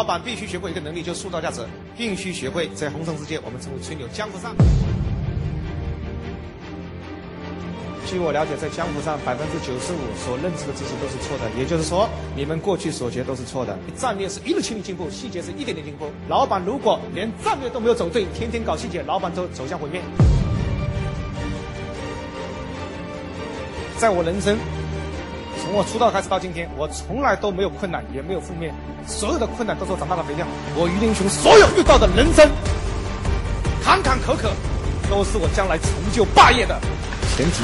[0.00, 1.60] 老板必须学会一个能力，就是塑造价值，
[1.94, 4.08] 必须学会在红尘世界，我们称为吹牛。
[4.08, 4.56] 江湖上，
[8.06, 13.78] 据我了解，在江湖上百分之九十五所认知的知识都是错的，也就是说，你们过去所学都是错的。
[13.94, 16.10] 战略是一日千里进步，细节是一点点进步。
[16.30, 20.00] 老板如果连战略都没有走对，天天搞细节，老板都走向毁灭。
[23.98, 24.56] 在我人生。
[25.70, 28.74] 从我出道开始到今天，我从来都没有困难，也没有负面，
[29.06, 30.44] 所有的困难都是我长大的肥料。
[30.74, 32.50] 我于林雄所有遇到的人生
[33.80, 34.50] 坎坎坷坷，
[35.08, 36.74] 都是我将来成就霸业的
[37.36, 37.62] 前提。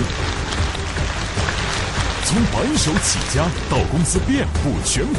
[2.23, 5.19] 从白手起家到公司遍布全国，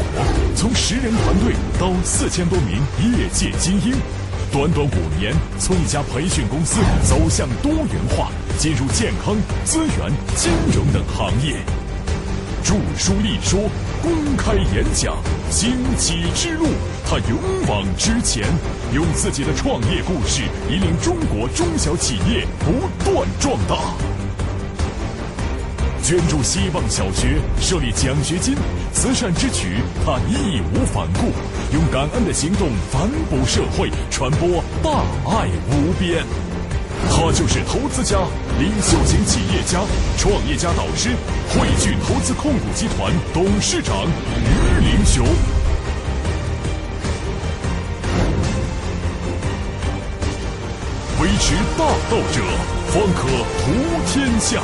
[0.56, 3.92] 从十人团队到四千多名业界精英，
[4.50, 9.36] 短短五年，从一家培训公司走向多元化，进入健康、
[9.66, 11.58] 资源、金融等行业。
[12.68, 13.62] 著书立说，
[14.04, 15.16] 公开演讲，
[15.50, 16.66] 兴起之路，
[17.06, 18.46] 他勇往直前，
[18.94, 22.74] 用自己的创业故事引领中国中小企业不
[23.10, 23.78] 断壮大。
[26.04, 28.54] 捐助希望小学，设立奖学金，
[28.92, 31.32] 慈善之举，他义无反顾，
[31.74, 36.26] 用感恩的行动反哺社会，传播大爱无边。
[37.10, 38.18] 他就是投资家、
[38.60, 39.82] 领袖型企业家、
[40.18, 41.10] 创业家导师，
[41.50, 45.26] 汇聚投资控股集团董事长于林雄。
[51.20, 52.42] 维持大道者，
[52.90, 53.28] 方可
[53.60, 53.72] 图
[54.06, 54.62] 天下。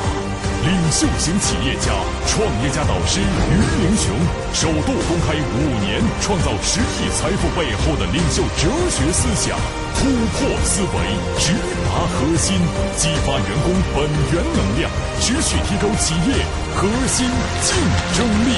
[0.64, 1.92] 领袖型企业家、
[2.26, 3.52] 创业家导师于
[3.84, 4.16] 林雄，
[4.54, 9.58] 首度公开五年创造十亿财富背后的领袖哲学思想，
[9.94, 10.96] 突破思维，
[11.38, 11.52] 直
[11.84, 12.56] 达核心，
[12.96, 16.32] 激发员工本源能量，持续提高企业
[16.74, 17.28] 核心
[17.60, 17.76] 竞
[18.16, 18.56] 争力。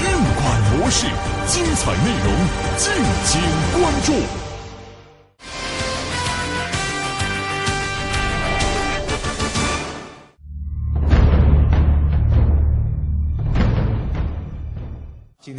[0.00, 0.08] 运
[0.40, 1.04] 管模式，
[1.46, 2.32] 精彩内容，
[2.78, 2.90] 敬
[3.26, 3.42] 请
[3.78, 4.49] 关注。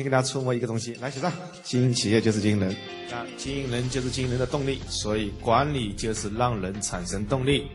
[0.02, 1.32] 天给大家触摸一个东西，来写上：
[1.64, 2.72] 经营企业就是经营人，
[3.12, 7.68] 啊，经营人就是经营人的动力，所以管理就是让人产生动力。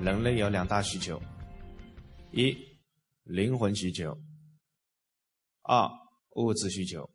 [0.00, 1.20] 人类有两大需求：
[2.32, 2.56] 一，
[3.24, 4.12] 灵魂需求；
[5.62, 5.88] 二，
[6.34, 7.08] 物质需求。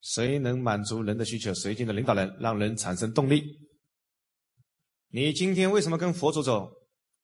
[0.00, 3.44] 谁能满足人的需求，谁就能领导人，让人产生动力。
[5.08, 6.81] 你今天为什么跟佛祖走？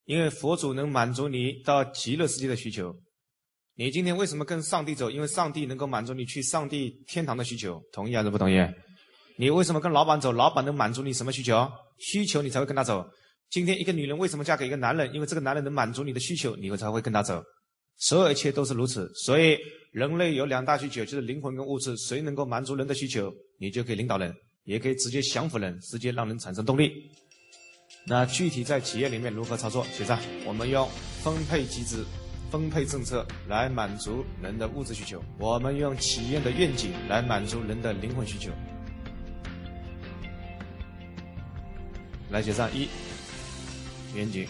[0.09, 2.97] 因为佛祖能满足你到极乐世界的需求，
[3.75, 5.11] 你今天为什么跟上帝走？
[5.11, 8.57] 因为上帝能够满足你去上帝天堂的需求，同意还是不同意？
[9.37, 10.33] 你为什么跟老板走？
[10.33, 11.71] 老板能满足你什么需求？
[11.99, 13.07] 需求你才会跟他走。
[13.51, 15.13] 今天一个女人为什么嫁给一个男人？
[15.13, 17.45] 因为这个男人能满足你的需求，你才会跟他走。
[17.99, 19.13] 所有一切都是如此。
[19.15, 19.59] 所以
[19.93, 21.95] 人类有两大需求，就是灵魂跟物质。
[21.99, 26.91] 谁能够满足人的需求，你就可以领导人，也可以直接降服人，直接让人产生动力。
[28.09, 29.85] 那具体在企业里面如何操作？
[29.93, 30.89] 写上，我们用
[31.23, 32.03] 分配机制、
[32.51, 38.51] 分配政策来满足人的物质需求；我们用企业的愿景来满足人的灵魂需求。
[42.31, 42.89] 来写上一
[44.15, 44.49] 愿景，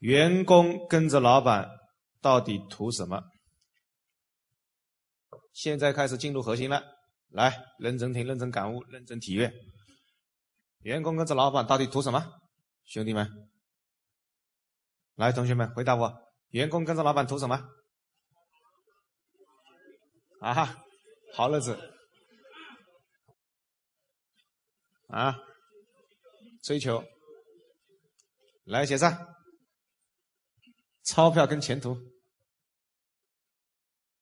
[0.00, 1.68] 员工跟着老板
[2.20, 3.22] 到底图什么？
[5.52, 6.82] 现在开始进入核心了，
[7.30, 9.52] 来，认真听，认真感悟，认真体验。
[10.80, 12.40] 员工跟着老板到底图什么？
[12.84, 13.50] 兄弟们，
[15.14, 16.12] 来，同学们回答我：
[16.48, 17.68] 员工跟着老板图什么？
[20.40, 20.76] 啊，
[21.34, 21.78] 好日子
[25.08, 25.36] 啊，
[26.62, 27.04] 追求，
[28.64, 29.36] 来写上
[31.04, 31.96] 钞票跟前途。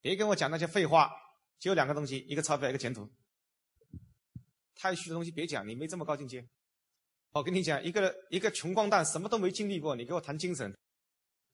[0.00, 1.10] 别跟我讲那些废话，
[1.60, 3.08] 就两个东西：一个钞票，一个前途。
[4.78, 6.46] 太虚的东西别讲，你没这么高境界。
[7.32, 10.74] 我跟你讲，一个一个穷光蛋，什么都没经历过，你给我谈精神，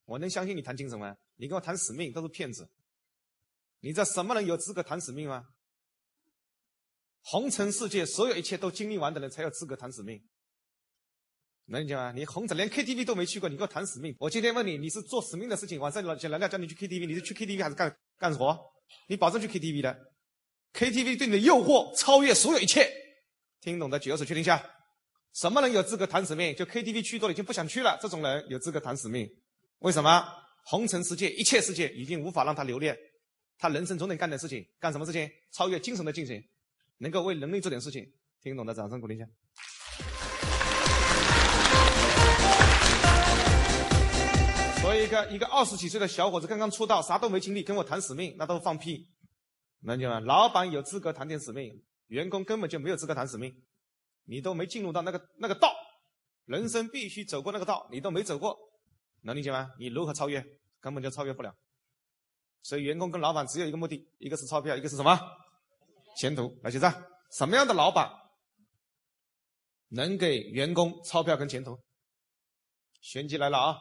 [0.05, 1.17] 我能相信你谈精神吗？
[1.37, 2.71] 你跟我谈使命都是骗子。
[3.81, 5.45] 你知道什么人有资格谈使命吗？
[7.23, 10.23] 红尘世界所有一切都经历完的人才有资格谈使命。
[11.67, 12.13] 能理解吗？
[12.13, 14.15] 你红尘连 KTV 都没去过，你给我谈使命？
[14.21, 18.57] 我今天问你，你是做使命的事情，晚上老老娘叫你去 KTV，你是去 KTV 还是干干活？
[19.09, 20.13] 你保证去 KTV 的
[20.75, 22.94] ？KTV 对你的诱惑超越所有一切。
[23.65, 24.63] 听懂的举个手确定一下，
[25.33, 26.55] 什么人有资格谈使命？
[26.55, 29.27] 就 KTV 去多了已经不想去了，这种人有资格谈使命。
[29.79, 30.23] 为什么？
[30.67, 32.95] 红尘世界一切世界已经无法让他留恋，
[33.57, 35.27] 他人生总得干点事情，干什么事情？
[35.51, 36.39] 超越精神的进行，
[36.99, 38.07] 能够为人类做点事情。
[38.43, 39.25] 听懂的掌声鼓励一下。
[44.83, 49.09] 所以一个一个二十几岁的小伙子刚刚出道，啥都没经历，跟我谈使命，那都是放屁。
[49.81, 50.21] 能听吗？
[50.21, 53.55] 老板有资格谈点使命，员工根本就没有资格谈使命。
[54.27, 55.75] 你都没进入到那个那个道，
[56.47, 58.59] 人生必须走过那个道，你都没走过，
[59.21, 59.71] 能理解吗？
[59.79, 60.43] 你如何超越？
[60.81, 61.55] 根本就超越不了。
[62.63, 65.19] 所以，员工跟老板只有一个目的，一个是钞票，一个是什么？
[66.17, 66.59] 前途。
[66.63, 66.91] 来，记账。
[67.33, 68.11] 什么样的老板
[69.89, 71.79] 能给员工钞票跟前途？
[73.03, 73.77] 玄机来了啊！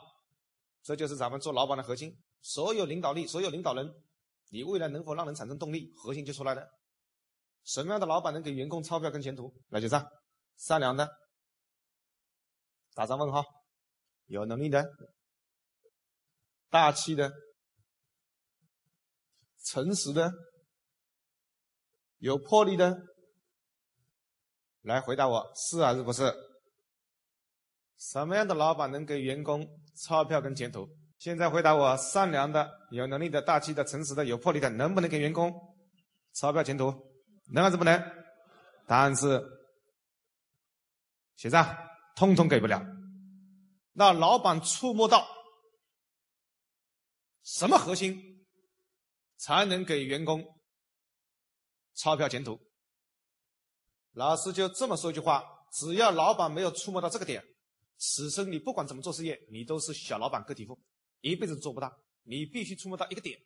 [0.81, 2.13] 这就是咱们做老板的核心。
[2.41, 3.89] 所有领导力，所有领导人，
[4.49, 6.67] 你未来能否让人产生动力，核心就出来了。
[7.63, 9.53] 什么样的老板能给员工钞票跟前途？
[9.69, 10.05] 来，结账。
[10.57, 11.09] 善良的，
[12.93, 13.41] 打上问号；
[14.27, 14.85] 有能力的，
[16.69, 17.31] 大气的。
[19.65, 20.29] 诚实的，
[22.17, 22.97] 有魄力的，
[24.81, 26.33] 来回答我是还是不是？
[27.97, 29.65] 什么样的老板能给员工
[29.95, 30.85] 钞票跟前途？
[31.17, 35.49] 现在回答我：善良的、有能力的、大气的、诚实的、有魄力的，能不能给员工
[36.33, 37.12] 钞票前途？
[37.51, 37.99] 能还是不能？
[38.87, 39.41] 答案是
[41.35, 41.77] 写上，
[42.15, 42.85] 通通给不了。
[43.93, 45.27] 那老板触摸到
[47.43, 48.31] 什么核心？
[49.37, 50.41] 才能给员工
[51.95, 52.57] 钞票前途。
[54.13, 57.43] 老师就这么说一句话：只要老板没有触摸到这个点，
[57.97, 60.79] 此生你不管怎么做事业，你都是小老板个体户，
[61.19, 61.91] 一辈子做不大。
[62.21, 63.37] 你必须触摸到一个点，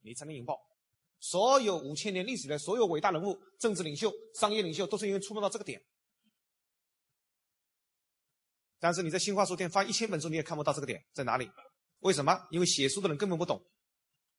[0.00, 0.58] 你才能引爆。
[1.24, 5.82] 所有五千年历史的所有伟大人物、政治领袖、商业领袖，都是因为触摸到这个点。
[8.78, 11.50] 但是你在新华书店翻一千本书，你也看不到这个点在哪里？
[12.00, 12.46] 为什么？
[12.50, 13.58] 因为写书的人根本不懂。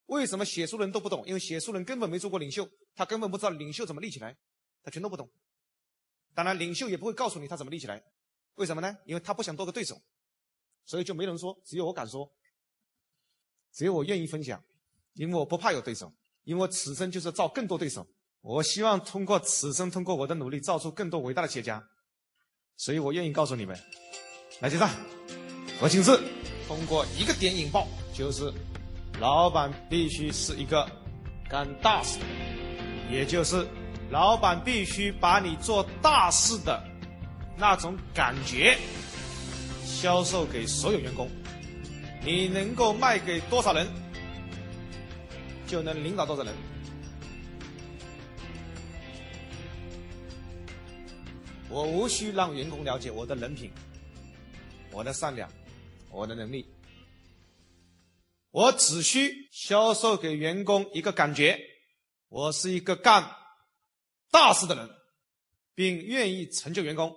[0.05, 1.25] 为什么写书人都不懂？
[1.25, 4.37] 因为写书人根本没做过领袖，他根本不知道领袖怎么立起来，
[4.83, 5.27] 他全都不懂。
[6.35, 7.99] 当然，领袖也不会告诉你他怎么立起来。
[8.57, 8.95] 为什么呢？
[9.05, 9.99] 因为他不想多个对手，
[10.85, 12.31] 所以就没人说，只有我敢说，
[13.71, 14.63] 只有我愿意分享，
[15.13, 16.13] 因为我不怕有对手，
[16.45, 18.07] 因为此生就是造更多对手。
[18.41, 21.83] 我希望通过此生，通过我的努力，造出更多伟大的企业家。
[22.77, 23.77] 所以我愿意告诉你们，
[24.61, 24.89] 来记账，
[25.79, 26.17] 核心是
[26.67, 28.53] 通过一个点引爆，就是。
[29.21, 30.85] 老板必须是一个
[31.49, 33.65] 干大事的人，也就是
[34.09, 36.83] 老板必须把你做大事的
[37.57, 38.77] 那种感觉
[39.85, 41.29] 销售给所有员工。
[42.25, 43.87] 你能够卖给多少人，
[45.67, 46.53] 就能领导多少人。
[51.69, 53.71] 我无需让员工了解我的人品、
[54.91, 55.51] 我的善良、
[56.09, 56.65] 我的能力。
[58.51, 61.59] 我只需销售给员工一个感觉，
[62.29, 63.29] 我是一个干
[64.31, 64.89] 大事的人，
[65.73, 67.13] 并愿意成就员工，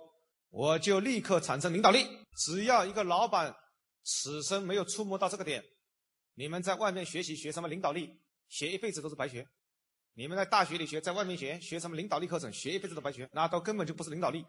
[0.49, 2.05] 我就立刻产生领导力。
[2.35, 3.55] 只要一个老板
[4.03, 5.63] 此生没有触摸到这个点，
[6.33, 8.09] 你们在外面学习学什么领导力，
[8.49, 9.47] 学一辈子都是白学。
[10.15, 14.43] 你们在大学里学，在外面学学什么领导力课程，学一辈子都白学，那都根本就不是领导力。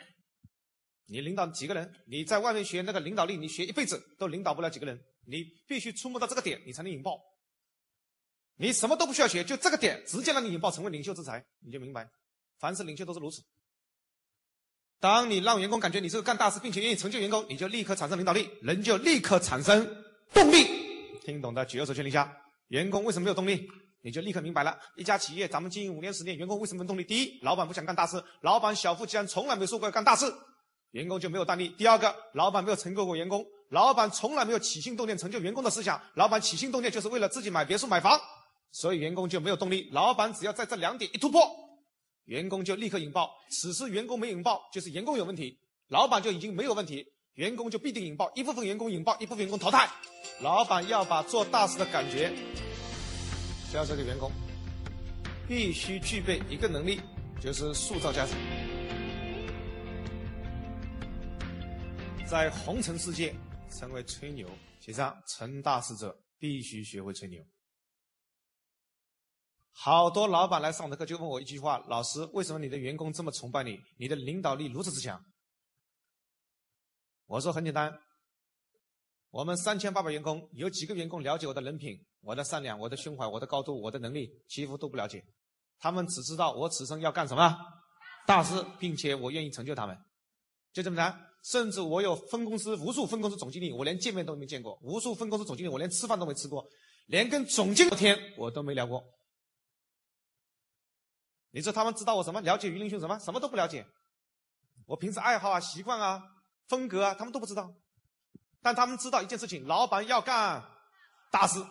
[1.06, 1.92] 你领导几个人？
[2.06, 5.00] 你在外面学那个领导力，你学一辈子都领导不了几个人。
[5.26, 7.20] 你必须触摸到这个点，你才能引爆。
[8.56, 12.08] 你什么都不需要学，就这个点直接让你引爆成为领袖之才，你就明白，
[12.58, 13.42] 凡是领袖都是如此。
[14.98, 20.66] 当你让员工感觉你是个干大事，并且愿意成就员工，你就立刻产生领导力，人就立刻产生动力。
[21.22, 22.36] 听懂的举右手，圈一下。
[22.68, 23.68] 员工为什么没有动力？
[24.02, 24.78] 你就立刻明白了。
[24.96, 27.04] 一家企业，咱们经营五年、十年，员工为什么动力？
[27.04, 30.32] 第一，老板不想干大事，老板小富即安，从来没说过要干大事，
[30.92, 31.68] 员工就没有动力。
[31.70, 33.44] 第二个，老板没有成就过员工。
[33.70, 38.18] 老板从来没有起心动念成就员工的思想，老板起心动念就是为了自己买别墅买房，
[38.72, 39.88] 所以员工就没有动力。
[39.92, 41.42] 老板只要在这两点一突破，
[42.24, 43.30] 员工就立刻引爆。
[43.50, 45.56] 此时员工没引爆，就是员工有问题，
[45.88, 48.28] 老板就已经没有问题，员工就必定引爆。
[48.34, 49.88] 一部分员工引爆，一部分员工淘汰。
[50.40, 52.32] 老板要把做大事的感觉
[53.70, 54.32] 销售的员工，
[55.46, 57.00] 必须具备一个能力，
[57.40, 58.34] 就是塑造价值。
[62.26, 63.34] 在红尘世界。
[63.72, 64.50] 成为吹牛，
[64.80, 67.40] 写上成大事者必须学会吹牛。
[69.70, 73.80] 好多老板来上我的课，就问我一句话：老师，为什么你的员工这么崇拜你？
[73.96, 75.24] 你的领导力如此之强？
[77.26, 77.96] 我说很简单，
[79.30, 84.28] 我们三千八百员工，有几个员工了解我的人品、我的善良、我的胸怀、我的高度、我的能力？
[84.48, 85.24] 几乎都不了解。
[85.78, 87.56] 他们只知道我此生要干什么
[88.26, 89.96] 大事，并且我愿意成就他们，
[90.72, 91.16] 就这么难。
[91.44, 96.68] 甚至我有分公司无数分公司总经理，我连见面都没见过；无数分公司总经理，我连吃饭都没吃过，
[97.06, 99.02] 连跟总经理聊天我都没聊过。
[101.52, 102.40] 你说他们知道我什么？
[102.40, 103.18] 了解于林兄什么？
[103.20, 103.86] 什么都不了解。
[104.86, 106.20] 我平时爱好啊、习惯啊、
[106.68, 107.72] 风格啊，他们都不知道。
[108.62, 110.62] 但他们知道一件事情：老板要干
[111.30, 111.64] 大事。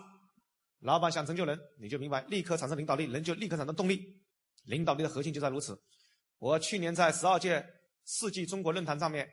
[0.80, 4.02] 老板想成就人，你就明白，立刻产生领导力，人就立刻产生动力。
[4.64, 5.78] 领导力的核心就在如此。
[6.38, 7.66] 我去年在十二届
[8.06, 9.30] 世纪中国论坛上面，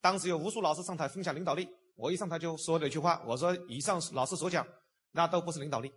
[0.00, 4.66] 当时有无数老师上台分享领导力，我一上台就说了一句话，我说以上老师所讲，
[5.10, 5.92] 那都不是领导力，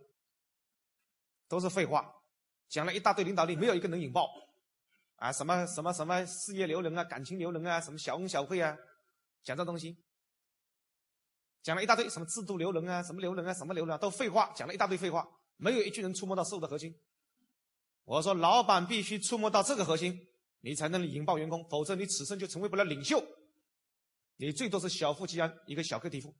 [1.47, 2.05] 都是废话，
[2.67, 4.27] 讲了一大堆领导力，没有一个能引爆。
[5.17, 8.75] 啊，什么什么什么事业留人啊，感情留人啊，什么小恩小惠啊，
[9.43, 9.95] 讲这东西，
[11.65, 16.95] 讲了一大堆，什么制度留人啊，什么留人啊，什么留人啊，都废话，讲了一大堆废话，没有一句能触摸到事物的核心。
[18.03, 20.27] 我说，老板必须触摸到这个核心，
[20.61, 23.19] 你才能引爆员工，否则你此生就成为不了领袖，
[24.35, 26.31] 你最多是小富即安，一个小个体户。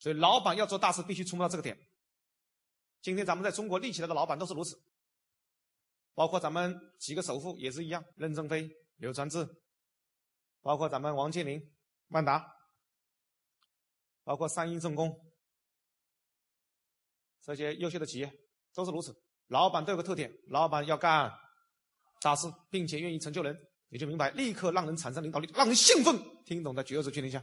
[0.00, 1.78] 所以，老板要做大事，必须触摸到这个点。
[3.02, 4.76] 今天咱们在中国立起来的老板都是如此。
[6.12, 9.48] 包括咱们几个首富也是一样，任正非、柳传志，
[10.60, 11.62] 包括咱们王健林、
[12.08, 12.55] 万达，
[14.26, 15.16] 包括三一重工，
[17.44, 18.28] 这些优秀的企业
[18.74, 19.14] 都是如此。
[19.46, 21.32] 老板都有个特点，老板要干
[22.20, 23.56] 大事，并且愿意成就人，
[23.88, 26.20] 你就明白，立刻让人产生领导力，让人兴奋。
[26.44, 27.40] 听懂的举右手确定一下。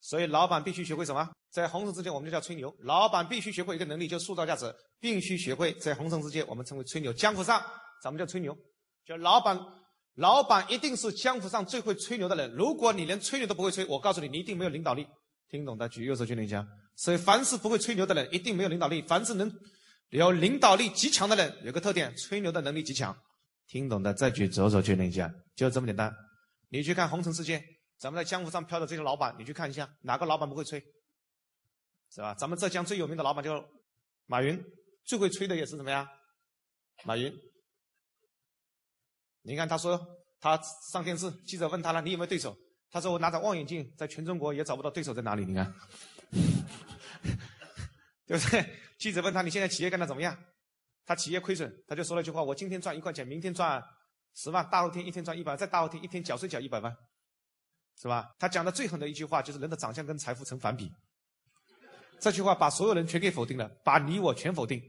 [0.00, 1.28] 所以，老板必须学会什么？
[1.50, 2.72] 在红尘之间，我们就叫吹牛。
[2.82, 4.72] 老板必须学会一个能力，就塑造价值。
[5.00, 7.12] 必须学会在红尘之间，我们称为吹牛。
[7.12, 7.60] 江湖上，
[8.00, 8.56] 咱们叫吹牛。
[9.04, 9.58] 就老板，
[10.14, 12.52] 老板一定是江湖上最会吹牛的人。
[12.52, 15.04] 如果你连吹牛都不会吹，我告诉你，你一定没有领导力。
[15.48, 16.66] 听懂的举右手确认一下。
[16.96, 19.02] 所以，凡是不会吹牛的人，一定没有领导力。
[19.02, 19.52] 凡是能
[20.10, 23.16] 有领导力极强的人，有个特点，吹牛的能力极强。
[23.66, 25.32] 听懂的再举左手确认一下。
[25.54, 26.14] 就这么简单。
[26.68, 27.62] 你去看红尘世界。
[27.98, 30.80] 咱们在江湖上飘的这些老板，你去看一下，哪个老板不会吹，
[32.14, 32.32] 是吧？
[32.34, 33.60] 咱们浙江最有名的老板就
[34.26, 34.62] 马云，
[35.04, 36.06] 最会吹的也是怎么样？
[37.04, 37.32] 马云。
[39.42, 40.00] 你看他说
[40.40, 40.56] 他
[40.92, 42.56] 上电视，记者问他了，你有没有对手？
[42.90, 45.44] 他说我拿着望远镜，在全中国也找不到对手在哪里。
[45.44, 45.72] 你看，
[48.26, 48.64] 对不对？
[48.98, 50.36] 记者问他你现在企业干的怎么样？
[51.04, 53.82] 他企业亏损，他就说了一句话：我今天赚一块钱，明天赚
[54.34, 56.94] 十万，大后天一天赚一百万，再大后天一天缴税缴一百万。
[58.00, 58.30] 是吧？
[58.38, 60.88] 他讲的最狠的一句话就是人的长相跟财富成反比。
[62.20, 64.80] 这句话把所有人全给否定了，把你我全否定。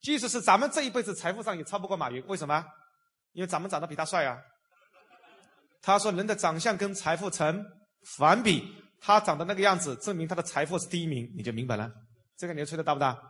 [0.00, 2.64] 即使是咱们这一辈子财富上也超不过马云，为什么？
[3.32, 4.38] 因为咱们长得比他帅啊。
[5.82, 7.62] 他说人的长相跟财富成
[8.16, 8.62] 反比，
[9.00, 11.92] 他长得那个样子，证明他的财富是第一名，你就明白了。
[12.36, 13.20] 这个牛吹的大不大？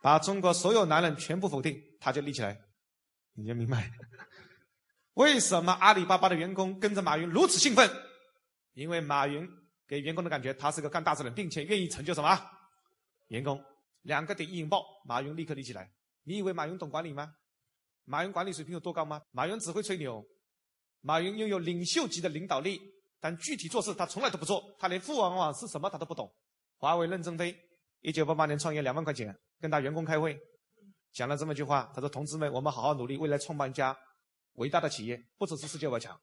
[0.00, 2.56] 把中国所有男人全部否定，他就立起来，
[3.34, 3.90] 你就明白。
[5.14, 7.90] 为什么阿里巴巴的员工跟着马云如此兴奋？
[8.74, 9.44] 因为马云
[9.88, 12.40] 给员工的感觉，他是个干大事人，并且愿意成就什么
[13.26, 13.60] 员工。
[14.02, 15.90] 两个点一引爆，马云立刻立起来。
[16.22, 17.32] 你以为马云懂管理吗？
[18.04, 19.20] 马云管理水平有多高吗？
[19.32, 20.24] 马云只会吹牛。
[21.00, 22.80] 马云拥有领袖级的领导力，
[23.20, 26.30] 但具体做事他从来都不做，他连互联网是什么他都不懂。
[26.76, 27.56] 华为任正非，
[28.00, 30.38] 一九八八年创业两万块钱，跟他员工开会，
[31.12, 33.96] 讲了这么一句话，他说：“同志们，我们好好努力，未来创办一家。”
[34.54, 36.20] 伟大的企业不只是世界外强。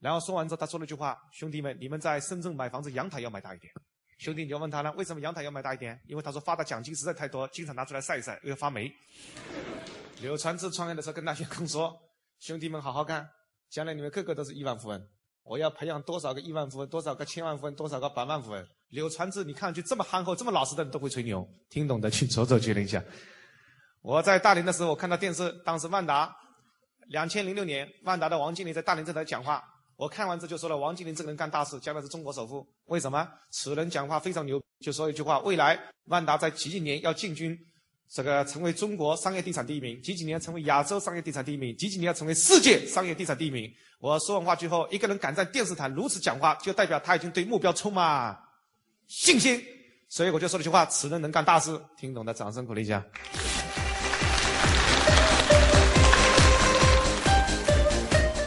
[0.00, 3.72] 然后说完之后，他说了句话：“兄弟们，你们在深圳买房子，阳台要买大一点。”
[4.18, 6.00] 兄弟你就问他了，为什么阳台要买大一点？
[6.06, 8.90] 因为他说发的奖金实在太多，经常拿出来晒一晒，又要发霉。
[10.20, 11.98] 柳传志创业的时候跟他员工说
[12.40, 13.28] ：“兄弟们，好好干，
[13.70, 15.08] 将来你们个个都是亿万富翁。
[15.42, 23.02] 我要培养多少个亿万富翁，多少个千万富翁，多少个百万富翁。”柳传志，你看上去这么憨厚、这么老实的人都会吹牛，听懂的去走走确认一下。
[24.02, 26.34] 我在大连的时候，我看到电视，当时万达。
[27.08, 29.62] 两千零六年，万达的王经理在大连这台讲话，
[29.96, 32.66] 我看完之后就说了：王经理这个人干大事，将来是中国首富。
[32.86, 33.28] 为什么？
[33.50, 37.58] 此人讲话非常牛，就说一句话：未来万达在几几年要进军
[38.08, 43.68] 这个成为中国商业地产第一名，几几年成为亚洲商业地产第一名，几几年成为世界商业地产第一名。
[43.98, 48.38] 我说完话之后，一个人敢在电视台如此讲话，就代表他已经对目标充满
[49.08, 49.60] 信心。
[50.08, 51.80] 所以我就说了句话：此人能干大事。
[51.96, 53.04] 听懂的掌声鼓励一下。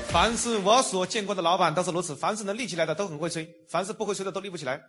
[0.08, 4.82] 凡是我所见过的老板都是如此，凡是能立起来的都很会吹，凡是不会吹的都立不起来。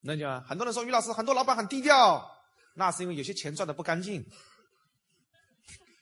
[0.00, 0.42] 能讲吗？
[0.48, 2.26] 很多人说于老师，很多老板很低调，
[2.74, 4.24] 那是因为有些钱赚的不干净。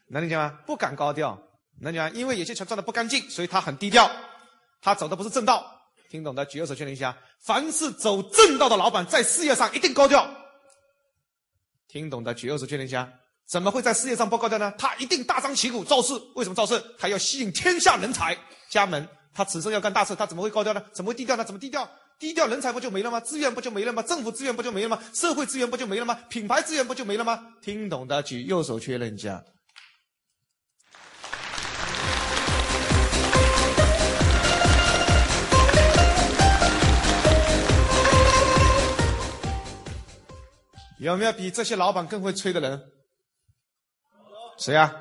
[0.08, 0.58] 能理解吗？
[0.66, 1.38] 不敢高调。
[1.80, 2.10] 能理解吗？
[2.14, 4.10] 因为有些钱赚的不干净，所以他很低调，
[4.80, 5.70] 他走的不是正道。
[6.10, 7.16] 听懂的举右手确认一下。
[7.40, 10.28] 凡是走正道的老板，在事业上一定高调。
[11.86, 13.12] 听懂的举右手确认一下。
[13.46, 14.72] 怎么会在事业上不高调呢？
[14.78, 16.14] 他一定大张旗鼓造势。
[16.34, 16.82] 为什么造势？
[16.98, 18.36] 他要吸引天下人才
[18.68, 19.06] 加盟。
[19.32, 20.82] 他此生要干大事，他怎么会高调呢？
[20.92, 21.44] 怎么会低调呢？
[21.44, 21.88] 怎么低调？
[22.18, 23.20] 低调人才不就没了吗？
[23.20, 24.02] 资源不就没了吗？
[24.02, 25.00] 政府资源不就没了吗？
[25.14, 26.18] 社会资源不就没了吗？
[26.28, 27.54] 品牌资源不就没了吗？
[27.62, 29.44] 听懂的举右手确认一下。
[40.98, 42.82] 有没有比这些老板更会吹的人？
[44.58, 44.92] 谁呀？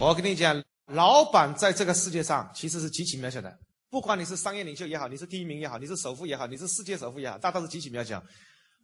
[0.00, 3.58] 我跟你讲，老板在这个世界上其实是极其渺小的。
[3.90, 8.22] 不管你是商业领袖也好，你是第一名也好，你是首富也好，你是世界首富也好，大都是极其渺小。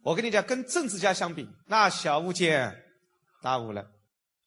[0.03, 2.75] 我跟你讲，跟政治家相比，那小巫见
[3.41, 3.89] 大巫了。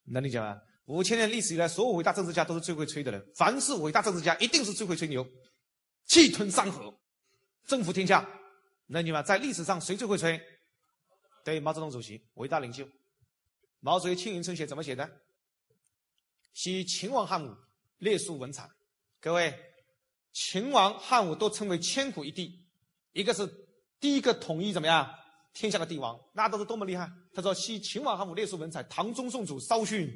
[0.05, 0.59] 能理解吗？
[0.85, 3.19] 五千年历史以来，所有伟大政治家都是最会吹的人。
[3.35, 5.25] 凡是伟大政治家，一定是最会吹牛，
[6.05, 6.93] 气吞山河，
[7.65, 8.23] 征服天下。
[8.85, 9.23] 能理解吗？
[9.23, 10.39] 在历史上，谁最会吹？
[11.43, 12.87] 对，毛泽东主席，伟大领袖。
[13.79, 15.09] 毛主席《青云春雪》怎么写的？
[16.53, 17.55] 昔秦王汉武，
[17.97, 18.69] 列述文采。
[19.21, 19.53] 各位，
[20.33, 22.65] 秦王汉武都称为千古一帝，
[23.13, 23.47] 一个是
[23.99, 25.09] 第一个统一怎么样
[25.53, 27.09] 天下的帝王，那都是多么厉害。
[27.33, 28.83] 他说：昔秦王汉武，列述文采。
[28.83, 30.09] 唐宗宋祖，稍逊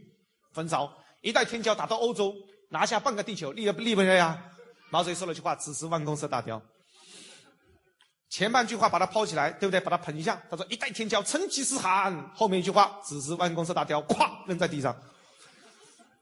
[0.51, 2.33] 风骚，一代天骄打到欧洲，
[2.69, 4.51] 拿下半个地球，厉不厉不厉害呀？
[4.89, 6.61] 毛主席说了句话：“此时弯弓射大雕。”
[8.29, 9.79] 前半句话把它抛起来，对不对？
[9.79, 10.41] 把它捧一下。
[10.49, 14.95] 他说：“一代天骄，成吉思汗。”后面一句话：“此时弯弓射大雕。”咵，扔在地上。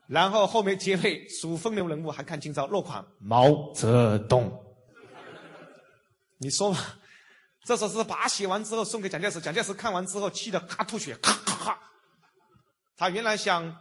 [0.07, 4.51] 然后后面结尾数风流人物，还看今朝，落款毛泽东。
[6.37, 6.99] 你说吧，
[7.65, 11.79] 这首诗把写完之后送给蒋介石，蒋介石看完之后气得咔吐血，咔咔咔。
[12.97, 13.75] 他原来想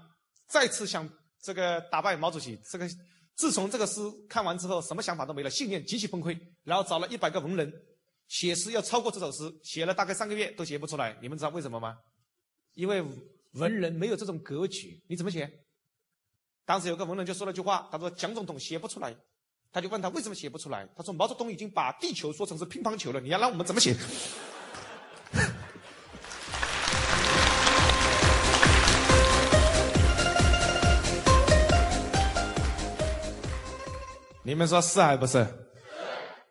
[0.46, 1.08] 再次想
[1.42, 2.88] 这个打败毛主席，这个
[3.34, 6.38] 自从这个诗看完之后，什么想法都没了，信念极其崩溃。
[6.62, 7.72] 然后找了一百个文人
[8.28, 11.18] 写诗，要超过这首诗，写了大概三个月都写不出来。
[11.20, 11.96] 你们知道为什么吗？
[12.74, 13.02] 因为
[13.54, 15.50] 文人没有这种格局，你怎么写？
[16.64, 19.12] 当时有个文人就说了句话，他说蒋总统写不出来，
[19.72, 23.96] 他就问他为什么写不出来，他说毛泽东已经把地球说成是乒乓球了，你要让我们怎么写？
[34.44, 35.46] 你们说是还不是？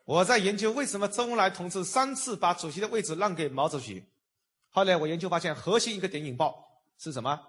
[0.04, 4.04] 我在研究为什么周恩来同志三次把主席的位置让给毛主席，
[4.68, 6.62] 后来我研究发现，核心一个点引爆
[6.98, 7.40] 是什么？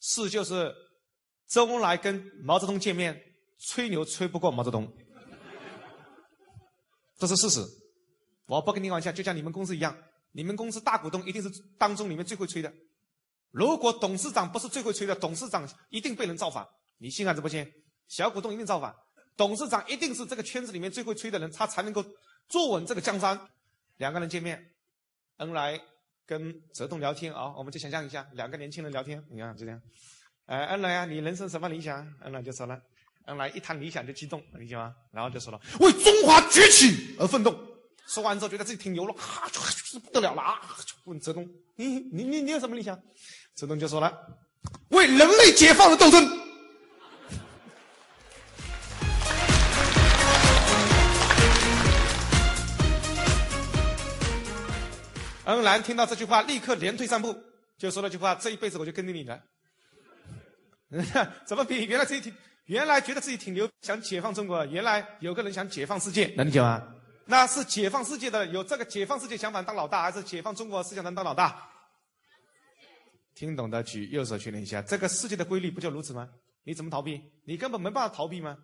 [0.00, 0.74] 是就是。
[1.50, 3.20] 周恩来跟毛泽东见面，
[3.58, 4.88] 吹牛吹不过毛泽东，
[7.18, 7.60] 这是事实。
[8.46, 9.96] 我不跟你玩笑，就像你们公司一样，
[10.30, 12.72] 你们公司大股东一定是当中里面最会吹的。
[13.50, 16.64] 如果董事长不是最会吹的，董事长一定被人造反。
[16.98, 17.68] 你信还是不信？
[18.06, 18.94] 小股东一定造反，
[19.36, 22.04] 董事长一定是这个圈子里面最会吹的人，他才能够
[22.48, 23.36] 坐稳这个江山。
[23.96, 24.64] 两个人见面，
[25.38, 25.80] 恩来
[26.26, 29.82] 跟泽东聊天啊，我们就想象一下，两个年轻人聊天，你看就这样。
[30.50, 32.04] 哎，恩来呀，你人生什么理想？
[32.22, 32.76] 恩来就说了，
[33.26, 34.92] 恩来一谈理想就激动，理解吗？
[35.12, 37.56] 然后就说了，为中华崛起而奋斗。
[38.08, 40.60] 说完之后觉得自己挺牛了，哈，就是不得了了啊！
[41.04, 43.00] 问泽东，你你你你有什么理想？
[43.54, 44.12] 泽东就说了，
[44.88, 46.28] 为人类解放而斗争。
[55.44, 57.40] 恩来听到这句话，立刻连退三步，
[57.78, 59.40] 就说了句话：这一辈子我就跟着你了。
[61.46, 62.34] 怎么比原来自己挺？
[62.66, 64.64] 原来觉得自己挺牛，想解放中国。
[64.66, 66.82] 原来有个人想解放世界，能理解吗？
[67.26, 71.68] 那是解放世界的，有这个解放世界想法当老大，还是解放中国思想能当老大？
[73.34, 74.82] 听懂的举右手确认一下。
[74.82, 76.28] 这个世界的规律不就如此吗？
[76.64, 77.20] 你怎么逃避？
[77.44, 78.56] 你根本没办法逃避吗？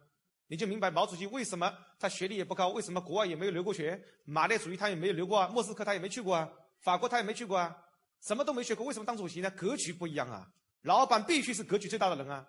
[0.48, 4.00] 你就明白毛主席为什么他学历也不高，为什么国外也没有留过学？
[4.24, 6.48] 马列主义他也没有留过啊，莫斯科他也没去过啊，
[6.80, 7.76] 法国他也没去过啊，
[8.20, 9.50] 什么都没学过，为什么当主席呢？
[9.50, 10.46] 格局不一样啊。
[10.86, 12.46] 老板必须是格局最大的人啊，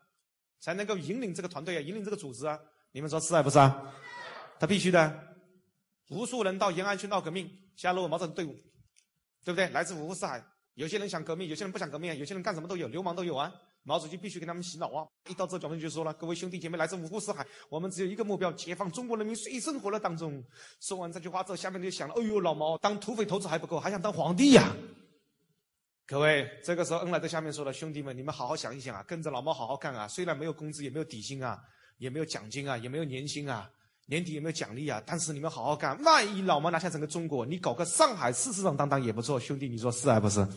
[0.60, 2.58] 才能够引领这个团队啊，引领这个组织啊。
[2.92, 3.94] 你们说是还不是啊？
[4.60, 5.24] 他必须的。
[6.10, 8.56] 无数人到延安去闹革命，加入毛泽东队伍，
[9.44, 9.68] 对不对？
[9.70, 10.44] 来自五湖四海，
[10.76, 13.52] 有些人想革命，有些人不想革命，有些人干什么都有，流氓都有啊。
[13.84, 15.08] 毛主席必须给他们洗脑啊！
[15.30, 20.44] 一到这角度就说了：“各位兄弟姐妹，来自五湖四海，我们只有一个目标，解放中国人民水深火热当中。”
[20.82, 24.76] 说完这句话之后，下面就想了：“哎呦，老毛当土匪头子还不够，还想当皇帝呀！”
[26.10, 30.08] 各位，这个时候恩来在下面说了：“兄弟们，你们好好想一想啊，跟着老毛好好干啊！
[30.08, 31.62] 虽然没有工资，也没有底薪啊，
[31.98, 33.70] 也没有奖金啊，也没有年薪啊，
[34.06, 39.38] 年底也没有奖励啊，但是你们好好干，万一老毛拿下整个中国，你搞个上海市市长当当也不错。
[39.38, 40.48] 兄弟，你说是还不是？”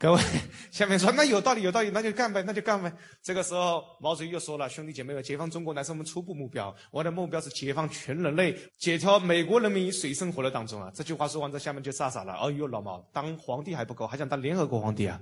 [0.00, 0.20] 各位，
[0.72, 2.90] 下面说那有道理，有道理，那就干呗，那就干呗。
[3.22, 12.32] 这个时候，毛主席又说了：“兄弟姐妹们，解放中国乃是我们初步目标，我的目标是解放全人类，解脱美国人民于水深火热当中啊！”这句话说完，这下面就傻傻了。
[12.32, 15.20] 哎呦，老毛当皇帝还不够，还想当联合国皇帝啊？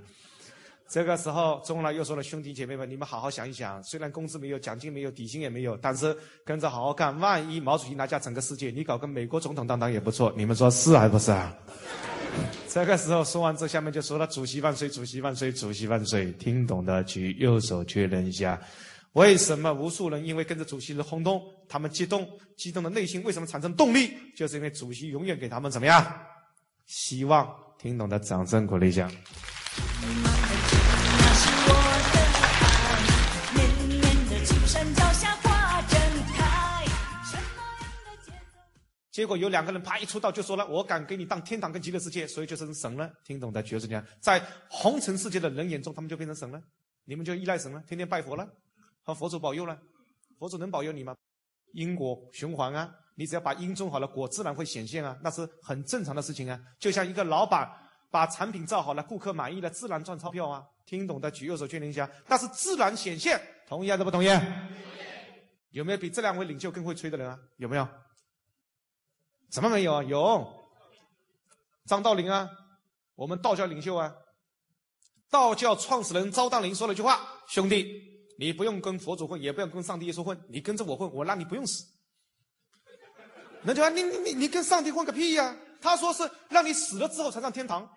[0.87, 6.15] 这个时候，周恩来又说了：“兄弟姐妹们，你们好好想一想，虽然工资没有，奖金没有，底薪也没有，但是
[6.45, 10.33] 跟着好好干，万一毛主席拿下整个世界，你搞个美国总统当当也不错。
[10.37, 11.53] 你们说是还不是啊？”
[12.67, 18.59] 这个时候说完这，下面就说了：“主席万岁，主席万岁，主席万岁！”听懂的举右手确认一下。
[19.13, 24.13] 为什么无数人因为跟着主席的轰动，他们激动，激动的内心为什么产生动力？
[24.35, 26.05] 就是因为主席永远给他们怎么样？
[26.85, 27.49] 希望。
[27.79, 29.09] 听懂的，掌声鼓励一下。
[39.19, 44.01] 结果有两个人啪一出道就说了：“我敢给你当天堂跟极乐世界，所以就成神了。”听懂的，就是这样。
[44.21, 46.61] 在红尘世界的人眼中，他们就变成神了。
[47.03, 48.47] 你们就依赖神了，天天拜佛了，
[49.03, 49.77] 和佛祖保佑了。
[50.37, 51.13] 佛祖能保佑你吗？
[51.73, 56.57] 因果循环啊，你只要把因种好了，果自然会显现啊，那是很正常的事情啊。
[56.79, 57.69] 就像一个老板
[58.09, 60.63] 把产品造好了，顾客满意了，自然赚钞票啊。
[60.85, 63.37] 听懂的举右手确认一下，那是自然显现。
[63.67, 64.29] 同意还是不同意？
[65.71, 67.37] 有没有比这两位领袖更会吹的人啊？
[67.57, 67.85] 有没有？
[69.49, 70.03] 怎么没有啊？
[70.03, 70.47] 有，
[71.85, 72.49] 张道陵啊，
[73.15, 74.13] 我们道教领袖啊。
[75.31, 77.85] 道教创始人张道陵说了一句话：“兄弟，
[78.37, 81.85] 你不用跟佛祖混，也不用跟上帝耶稣混，你跟着我混，我让你不用死。”
[83.61, 85.55] 那就说你你你你跟上帝混个屁呀！
[85.81, 87.89] 他说是让你死了之后才上天堂，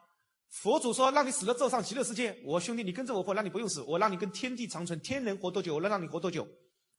[0.49, 2.37] 佛祖说让你死了之后上极乐世界。
[2.45, 4.99] 我兄弟，你跟着我混，让你不用死，我让你跟天地长存。
[5.01, 6.43] 天能活多久，我能让你活多久；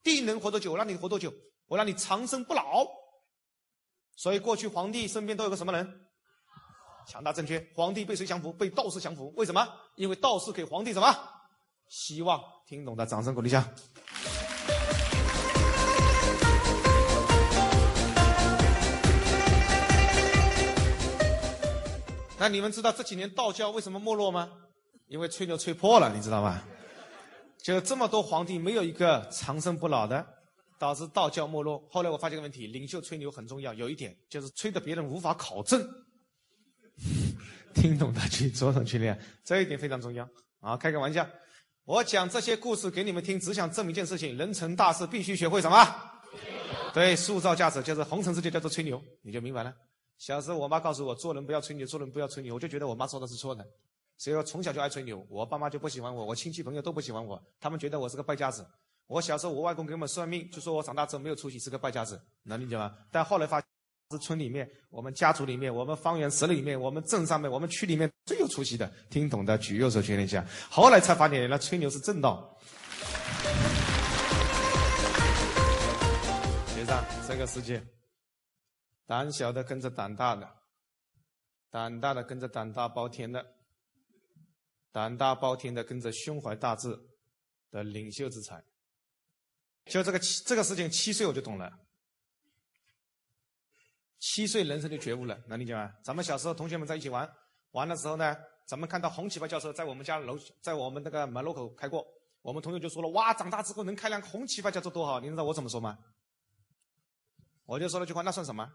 [0.03, 1.33] 地能活多久，我让你活多久。
[1.67, 2.85] 我让你长生不老。
[4.15, 6.02] 所以过去皇帝身边都有个什么人？
[7.08, 8.54] 强大正确，皇帝被谁降服？
[8.54, 9.34] 被道士降服。
[9.36, 9.67] 为什么？
[9.95, 11.13] 因为道士给皇帝什么？
[11.89, 12.41] 希望。
[12.65, 13.67] 听懂的，掌声鼓励一下。
[22.39, 24.49] 那你们知道这几年道教为什么没落吗？
[25.08, 26.62] 因为吹牛吹破了，你知道吗？
[27.62, 30.26] 就这么多皇帝，没有一个长生不老的，
[30.83, 31.81] 导致道教没落。
[31.89, 35.81] 后来我发现个问题：领袖吹牛很重要，有一点就是吹的别人无法考证。
[37.73, 40.27] 听懂的去着手去练，这一点非常重要
[40.59, 40.75] 啊！
[40.75, 41.25] 开个玩笑，
[41.85, 45.77] 我讲这些故事给你们听，只想证明一件事情：人成大事必须学会什么？
[46.93, 49.73] 对，塑造价值就是红尘世界叫做吹牛，你就明白了。
[50.17, 53.65] 小时候我妈告诉我，做人不要吹牛，做人不要吹牛，我就觉得我妈说的是错的，
[54.17, 55.25] 所以我从小就爱吹牛。
[55.29, 58.67] 我爸妈就不喜欢我，我亲戚朋友都不喜欢我，他们觉得我是个败家子。
[59.13, 62.95] 我小时候我外公给我们算命，就说我长大之后没有出息，是个败家子，能理解吗？
[63.12, 63.63] 但后来发。
[64.12, 70.45] 是村里面，我们家族里面，我们方圆十里面，我们镇上面，我们区里面最有出息的，听懂的举右手确认一下。
[70.69, 72.56] 后来才发现，原来吹牛是正道。
[76.76, 77.84] 学长，这个世界，
[79.08, 80.47] 胆小的跟着胆大的，
[81.71, 83.43] 胆大的跟着胆大包天的，
[84.91, 86.95] 胆大包天的跟着胸怀大志
[87.71, 88.63] 的领袖之才。
[89.85, 91.71] 就这个七这个事情，七岁我就懂了。
[94.19, 95.93] 七岁人生就觉悟了，能理解吗？
[96.01, 97.29] 咱们小时候同学们在一起玩，
[97.71, 102.07] 玩的时候呢，咱们看到红旗牌轿车在我们家楼，在我们那个门楼口开过，
[102.41, 105.99] 我们同学就说了：“哇，长大之后能开辆红旗牌轿车多好！”你知道我怎么说吗？
[107.65, 108.71] 我就说了句话：“那算什么？”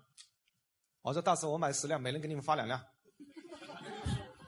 [1.00, 2.78] 我说：“到时候我买十辆，每人给你们发两辆。”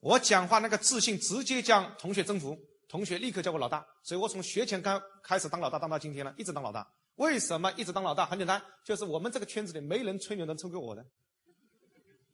[0.00, 6.86] 我讲话那个自信，直接将同学征服，同学立刻叫我老大，所以我从学前刚开始当老大，当到今天了，一直当老大。
[7.16, 8.26] 为什么一直当老大？
[8.26, 11.04] 很简单，就是我们这个圈子里没人吹牛能吹过我的。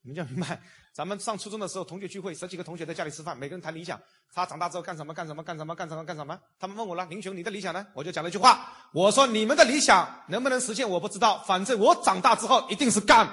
[0.04, 0.60] 你们就明白，
[0.92, 4.00] 咱们上初中的时候，同学聚会，十几个同学在家里吃饭，每个人谈理想，
[4.34, 5.14] 他长大之后干什么？
[5.14, 5.42] 干什么？
[5.44, 5.74] 干什么？
[5.76, 6.04] 干什么？
[6.04, 6.36] 干什么？
[6.58, 7.86] 他们问我了，林雄，你的理想呢？
[7.94, 13.28] 我就讲了一句话，我说你们的理想能不能实现，我不知道，反正我长大之后一定是干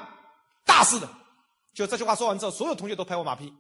[0.66, 1.10] 大事的。
[1.74, 3.52] 就这句话说完之后，所有同学都拍我马屁。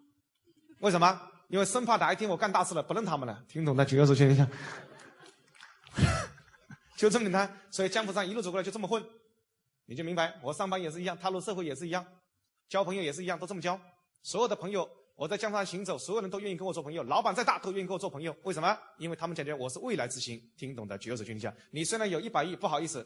[0.82, 1.20] 为什么？
[1.50, 3.44] 因为生怕哪一天我干大事了，不认他们了。
[3.48, 4.48] 听懂的举个手，先一下。
[6.96, 9.04] 就这么简单，所以江湖上一路走过来就这么混，
[9.86, 10.38] 你就明白。
[10.44, 12.06] 我上班也是一样，踏入社会也是一样，
[12.68, 13.80] 交朋友也是一样，都这么交。
[14.22, 17.02] 所有的朋友，我在江湖上行走，所有人都愿意跟我做朋友。
[17.04, 18.78] 老板再大都愿意跟我做朋友，为什么？
[18.98, 20.40] 因为他们感觉我是未来之星。
[20.56, 21.52] 听懂的举个手，举一下。
[21.72, 23.04] 你虽然有一百亿，不好意思，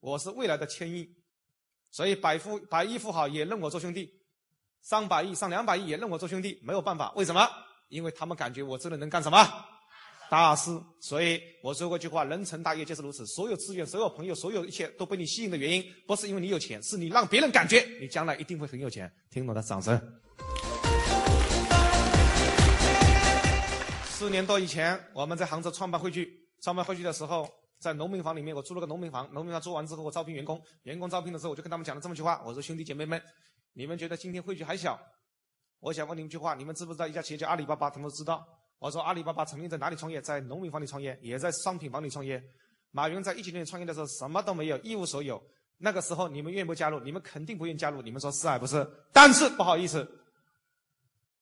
[0.00, 1.08] 我是未来的千亿，
[1.90, 4.10] 所以百富百亿富豪也认我做兄弟，
[4.82, 7.12] 上百亿、上两百亿也认我做兄弟，没有办法。
[7.14, 7.46] 为什么？
[7.88, 9.38] 因为他们感觉我真的能干什么？
[10.30, 10.70] 大事，
[11.00, 13.26] 所以我说过一句话：人成大业就是如此。
[13.26, 19.12] 所有资源、所有朋友、所有一切都被你吸引的原因，不是因为你有钱，是你让别人感觉你将来一定会很有钱。
[19.30, 20.00] 听懂的掌声。
[24.06, 29.28] 四年多以前，我们在杭州创办汇聚，创办汇聚的时候，在农民房里面，我租了个农民房。
[29.32, 30.60] 农民房租完之后，我招聘员工。
[30.84, 33.20] 员工招聘的时候，我就跟他们讲了这么句话：我说兄弟姐妹们，
[33.74, 34.98] 你们觉得今天汇聚还小？
[35.80, 37.90] 我想问你们一句话：你们知不知道一家企业叫阿里巴巴？
[37.90, 38.46] 他们都知道。
[38.78, 40.20] 我说阿里巴巴曾经在哪里创业？
[40.20, 42.42] 在农民房里创业，也在商品房里创业。
[42.90, 45.42] 马云在一九年创业的时候什么都没有，一无所有。
[45.78, 47.00] 那个时候你们愿不加入？
[47.00, 48.00] 你们肯定不愿意加入。
[48.00, 48.86] 你们说是还不是？
[49.12, 50.08] 但是不好意思，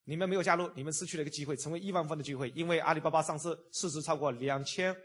[0.04, 2.48] 你们没有加入，你们失去了一个机会，成为亿万富翁的机会。
[2.50, 4.96] 因为阿里巴巴上市，市值超过两千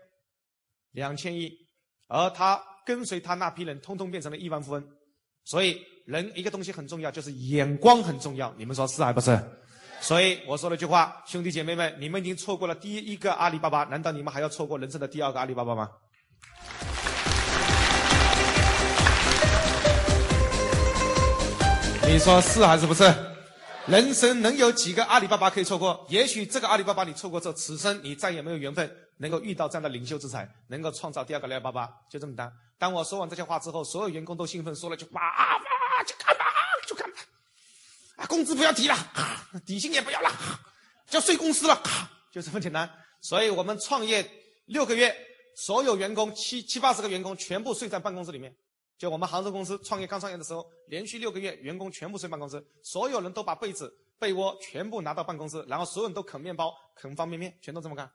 [0.91, 1.51] 两千亿，
[2.07, 4.97] 而他跟随他那批人，通通变成了亿万富翁。
[5.43, 8.53] 所以，人一个东西很重要，就是眼光很重要。
[8.57, 9.37] 你们说是还不是？
[9.99, 15.89] 所以我说了句话，兄弟姐妹们，你们已经错过了第一个阿里巴巴，难道你们还要错过人生的第二个阿里巴巴吗？
[22.03, 23.03] 你说是还是不是？
[23.87, 26.05] 人生能有几个阿里巴巴可以错过？
[26.07, 32.49] 也许这个阿里巴巴你错过之后，此生你再也没有缘分能够遇到这样的领袖之才，能够创造第二个阿里巴巴，就这么单。
[32.79, 35.57] 当我说完这些话之后，所有员工都兴奋，说了句话啊，
[36.07, 36.45] 去干吧，
[36.87, 37.17] 就干吧，
[38.15, 38.95] 啊，工资不要提了，
[39.65, 40.31] 底薪也不要了，
[41.07, 41.79] 就睡公司了，
[42.31, 42.89] 就这么简单。
[43.21, 44.27] 所以我们创业
[44.65, 45.15] 六个月，
[45.55, 48.55] 所有员工七七八十个员工全部睡在办公室里面。
[48.97, 58.11] 就我们杭州公司创业刚创业的时候，连续六个月，员工全部睡办公室，所有人都把被子、被窝全部拿到办公室，然后所有人都啃面包、啃方便面，全都这么干。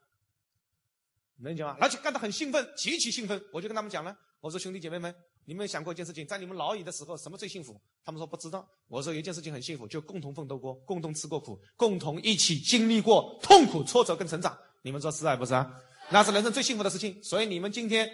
[1.37, 1.77] 能理解吗？
[1.79, 3.41] 而且干得很兴奋，极其兴奋。
[3.53, 7.79] 我就跟他们讲了，我说兄弟姐妹们，你们想过一件事情，在你们老矣的时候，什么最幸福？
[8.03, 8.67] 他们说不知道。
[8.87, 14.57] 我说有一件事情很幸福，就共同奋斗过，共同吃过苦，共同一起经历过痛苦、挫折跟成长。
[14.81, 15.71] 你们说是还不是啊？
[16.09, 17.21] 那是人生最幸福的事情。
[17.23, 18.09] 所以你们今天。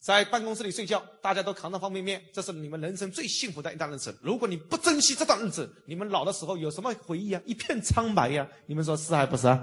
[0.00, 4.18] 在办公室里睡觉，大家都扛着方便面，这是你们人生最幸福的一段日子。
[4.22, 7.42] 如果你不珍惜这段日子，你们老的时候有什么回忆啊？
[7.44, 8.48] 一片苍白呀！
[8.64, 9.62] 你们说是还不是啊？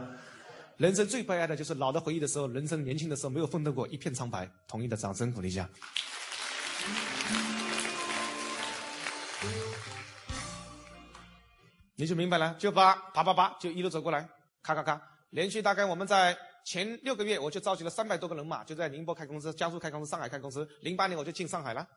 [0.78, 4.48] 人生最悲哀的就是老的回忆的时候，人生年轻的时候没有奋斗过，一片苍白。
[4.68, 5.68] 同意的掌声鼓励一下。
[11.96, 14.30] 你就明白了，就把啪啪啪就一路走过来，
[14.62, 16.38] 咔咔咔，连续大概我们在。
[16.70, 20.68] 前六个月我就召集了三百多个人马，就在宁波开公司、江苏开公司、上海开公司。
[20.82, 21.88] 零八年我就进上海了。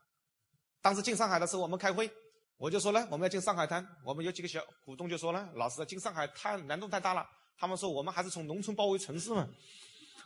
[0.81, 2.09] 当时进上海的时候，我们开会，
[2.57, 3.85] 我就说了，我们要进上海滩。
[4.05, 7.27] 我们有几个小股东就说了，老师进上海太难度太大了。
[7.59, 9.45] 他们说我们还是从农村包围城市嘛。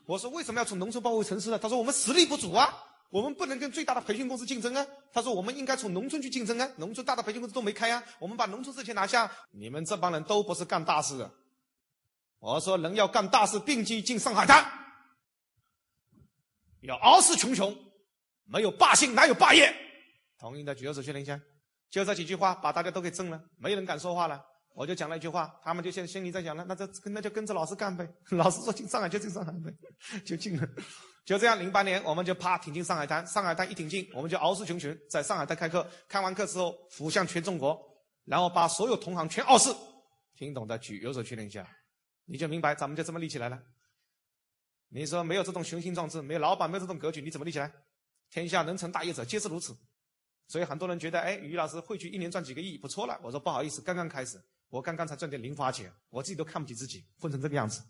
[0.04, 1.58] 我说为什么要从农村包围城市呢？
[1.58, 2.70] 他说我们实力不足啊，
[3.10, 4.86] 我们不能跟最大的培训公司竞争啊。
[5.12, 9.30] 他说我们应该从农村去竞争啊，农村大的培训公司都没开啊，我们把农村这些拿下。
[9.52, 11.30] 你们这帮人都不是干大事的。
[12.40, 14.64] 我说人要干大事，并机进上海滩，
[16.80, 17.74] 要傲视群雄，
[18.44, 19.74] 没有霸性哪有霸业？
[20.38, 21.40] 同意的举个手确认一下。
[21.88, 24.42] 就这几句话把大家都给震了，没人敢说话了。
[24.74, 28.06] 我就讲了一句话，他们就现心里在想了，那这那就跟着老师干呗。
[28.30, 29.72] 老师说进上海就进上海呗，
[30.26, 30.68] 就进了。
[31.24, 37.80] 就这样，零八年我们就啪挺进上海滩，上海滩一挺进，我们就傲视群雄，在上海滩开课，开完课之后俯向全中国，
[38.24, 39.74] 然后把所有同行全傲视。
[40.34, 41.66] 听懂的举右手确认一下。
[42.26, 43.58] 你就明白，咱们就这么立起来了。
[44.88, 47.72] 你说没有这种雄心壮志，没有老板没有这种格局，你怎么立起来？
[48.30, 49.74] 天下能成大业者皆是如此。
[50.46, 53.18] 所以很多人觉得，哎，于老师汇聚一年赚几个亿，不错了。
[53.22, 57.82] 我说不好意思，刚刚开始，我刚刚才赚点零花钱，我自己都看不起自己，混成这个样子。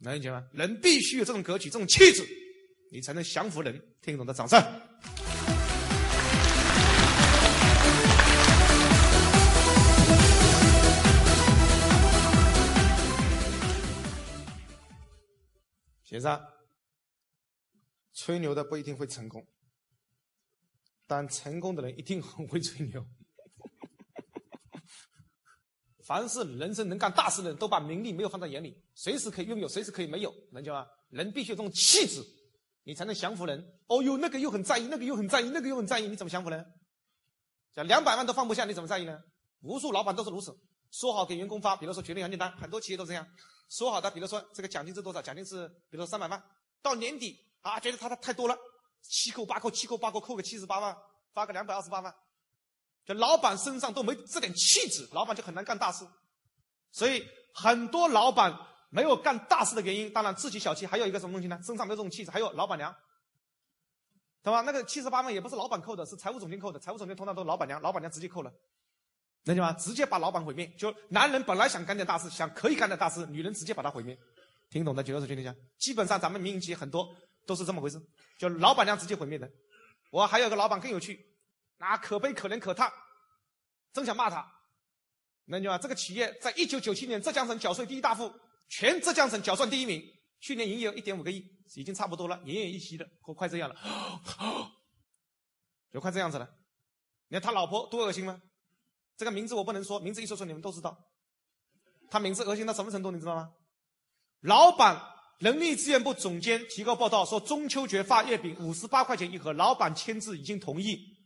[0.00, 0.46] 能理解吗？
[0.52, 2.24] 人必须有这种格局，这种气质，
[2.92, 3.82] 你才能降服人。
[4.00, 4.62] 听懂的掌声。
[16.04, 16.40] 写上，
[18.14, 19.46] 吹牛的不一定会成功，
[21.06, 23.04] 但成功的人一定很会吹牛。
[26.08, 30.86] 凡是人生能干大事的人，都把名利没有放在眼里，随时可以拥有，随时可以没有，能解吗？
[31.10, 32.24] 人必须有这种气质，
[32.84, 33.62] 你才能降服人。
[33.88, 36.64] 哦哟，那个又很在意，那个又很在意，那个又很在意，你怎么降服人？
[37.74, 39.20] 讲两百万都放不下，你怎么在意呢？
[39.60, 40.50] 无数老板都是如此，
[40.90, 43.26] 说好给员工发，比如说决定很简单，很多企业都这样。
[43.68, 45.20] 说好的，比如说这个奖金是多少？
[45.20, 46.42] 奖金是比如说三百万，
[46.80, 48.56] 到年底啊，觉得他的太多了，
[49.02, 50.96] 七扣八扣，七扣八扣，扣个七十八万，
[51.34, 52.14] 发个两百二十八万，
[53.08, 56.06] 就老板身上都没这点气质，老板就很难干大事。
[56.92, 58.54] 所以很多老板
[58.90, 61.58] 没有干大事的原因，当然自己小气，还有一个什么东西呢？
[61.64, 62.94] 身上没有这种气质，还有老板娘，
[64.42, 64.60] 对吧？
[64.60, 68.52] 那个七十八万也不是老板扣的，是财务总监扣的，财务总监通常都是老板娘，老板娘直接扣了。
[69.44, 69.72] 能解吗？
[69.72, 70.66] 直接把老板毁灭。
[70.76, 74.18] 就男人本来想干点大事，想可以干点大事，女人直接把他毁灭。
[74.68, 75.54] 听懂的举个手确定一下。
[75.78, 77.08] 基本上咱们民营企业很多
[77.46, 77.98] 都是这么回事，
[78.38, 79.50] 就老板娘直接毁灭的。
[80.10, 81.18] 我还有个老板更有趣，
[81.78, 82.92] 那可悲可怜可叹，
[83.92, 84.46] 真想骂他。
[85.46, 85.78] 能解吗？
[85.78, 88.30] 这个企业在一九九七年浙江省缴税第一大户，
[88.68, 90.04] 全浙江省缴算第一名，
[90.40, 91.42] 去年营业额一点五个亿，
[91.74, 93.76] 已经差不多了，奄奄一息了，快快这样了，
[95.90, 96.46] 就快这样子了。
[97.28, 98.42] 你看他老婆多恶心吗？
[99.16, 100.96] 这个名字我不能说，名字一说出你们都知道。
[102.10, 103.50] 他名字恶心到什么程度，你知道吗？
[104.40, 105.00] 老板
[105.38, 111.17] 人力资源部总监提交报道说，中秋节发月饼五十八块钱一盒，老板签字已经同意。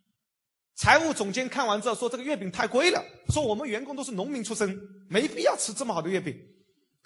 [0.75, 4.77] 财务总监看完之后说，这个月饼太贵了，说我们员工都是农民出身，
[5.09, 6.35] 没必要吃这么好的月饼。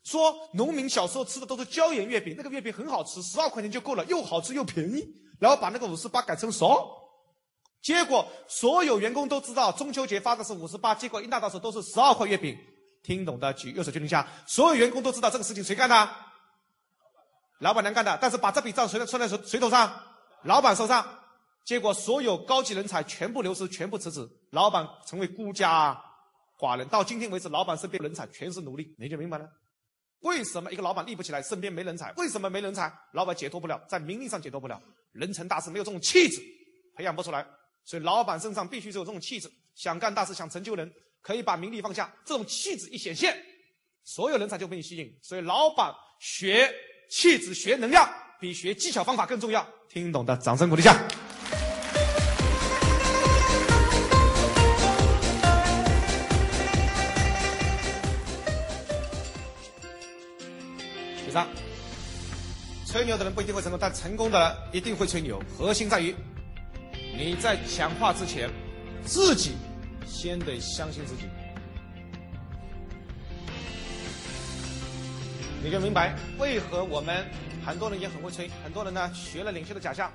[0.04, 5.04] 说农民小时候吃的都是椒盐月饼，那个月饼很好吃，十二块钱就够了，又好吃又便宜。
[5.40, 6.88] 然后把那个五十八改成熟，
[7.82, 12.56] 结果所有员工都知道中秋节发的是五十八，结果一拿到手都是十二块月饼。
[13.02, 14.26] 听懂的举右手举一下。
[14.46, 16.10] 所有员工都知道这个事情谁干的？
[17.58, 18.16] 老板娘干的。
[18.20, 19.92] 但是把这笔账谁算在谁谁头上？
[20.42, 21.06] 老板手上。
[21.66, 26.00] 结果所有高级人才全部流失，全部辞职，老板成为孤家
[26.56, 26.86] 寡人。
[26.86, 29.48] 到今天为止，老板身边人才全是奴隶，你就明白了。
[30.20, 32.12] 为什么一个老板立不起来，身边没人才？
[32.12, 32.90] 为什么没人才？
[33.14, 36.40] 老板解脱不了，在名利上解脱不了，人成大事没有这种气质，
[36.94, 37.44] 培养不出来。
[37.84, 40.88] 所以老板身上必须是有这种气质，想干大事，想成就人，
[41.20, 42.14] 可以把名利放下。
[42.24, 43.36] 这种气质一显现，
[44.04, 45.12] 所有人才就被你吸引。
[45.20, 46.72] 所以老板学
[47.10, 49.66] 气质、学能量，比学技巧方法更重要。
[49.88, 50.96] 听懂的，掌声鼓励下。
[62.86, 65.42] 吹牛的人不一定会成功，但成功的人一定会吹牛。
[65.58, 66.14] 核心在于
[67.18, 68.48] 你在讲话之前，
[69.04, 69.56] 自己
[70.06, 71.24] 先得相信自己。
[75.64, 77.26] 你就明白为何我们
[77.64, 80.12] 很多人也很会吹，很多人呢学了领袖的假象，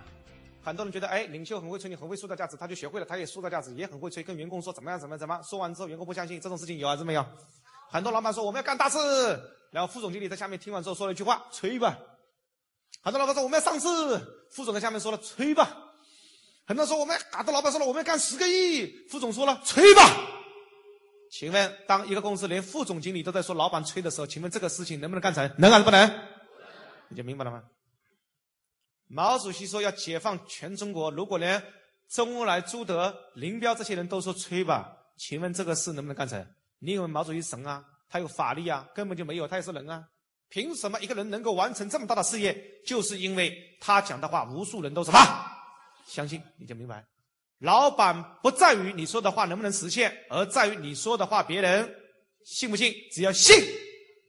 [0.64, 7.26] 很多人觉得哎领袖很会吹，你很会塑造价值，他就学会了，他也塑造价值，也很会吹，跟员工说怎么样怎么样怎么，说完之后员工不相信，这种事情有还是没有？
[7.92, 8.98] 很多老板说我们要干大事。
[9.72, 11.98] 然后副总经理在下面听完之后说了一句话：“吹吧。”
[13.04, 13.88] 很多老板说我们要上市，
[14.52, 15.78] 副总在下面说了：“吹吧。”
[16.68, 20.02] 很多人说我们很多老板说了我们要干十个亿，副总说了：“吹吧。”
[21.32, 25.50] 请问，当一个公司连副总经理都在说老板吹的时候，请问这个事情能不能干成？
[25.58, 26.20] 能还是不能？
[27.08, 27.64] 你就明白了吗？
[29.08, 31.64] 毛主席说要解放全中国，如果连
[32.10, 36.46] 周恩来、朱德、林彪这些人都说吹吧，请问这个事能不能干成？
[36.84, 37.86] 你以为毛主席神啊？
[38.10, 40.04] 他有法力啊，根本就没有，他也是人啊。
[40.50, 42.54] 凭什么一个人能够完成这么大的事业？
[42.86, 45.18] 就是因为他讲的话，无数人都什么
[46.06, 46.42] 相信？
[46.60, 47.06] 你就明白，
[47.60, 51.90] 老板不在于你说的话能不能实现，而在于你说的话别人
[52.44, 52.94] 信不信。
[53.12, 53.56] 只要信，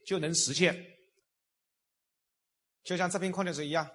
[0.05, 0.73] 就能实现。
[2.85, 3.89] 就像这瓶矿泉水一样，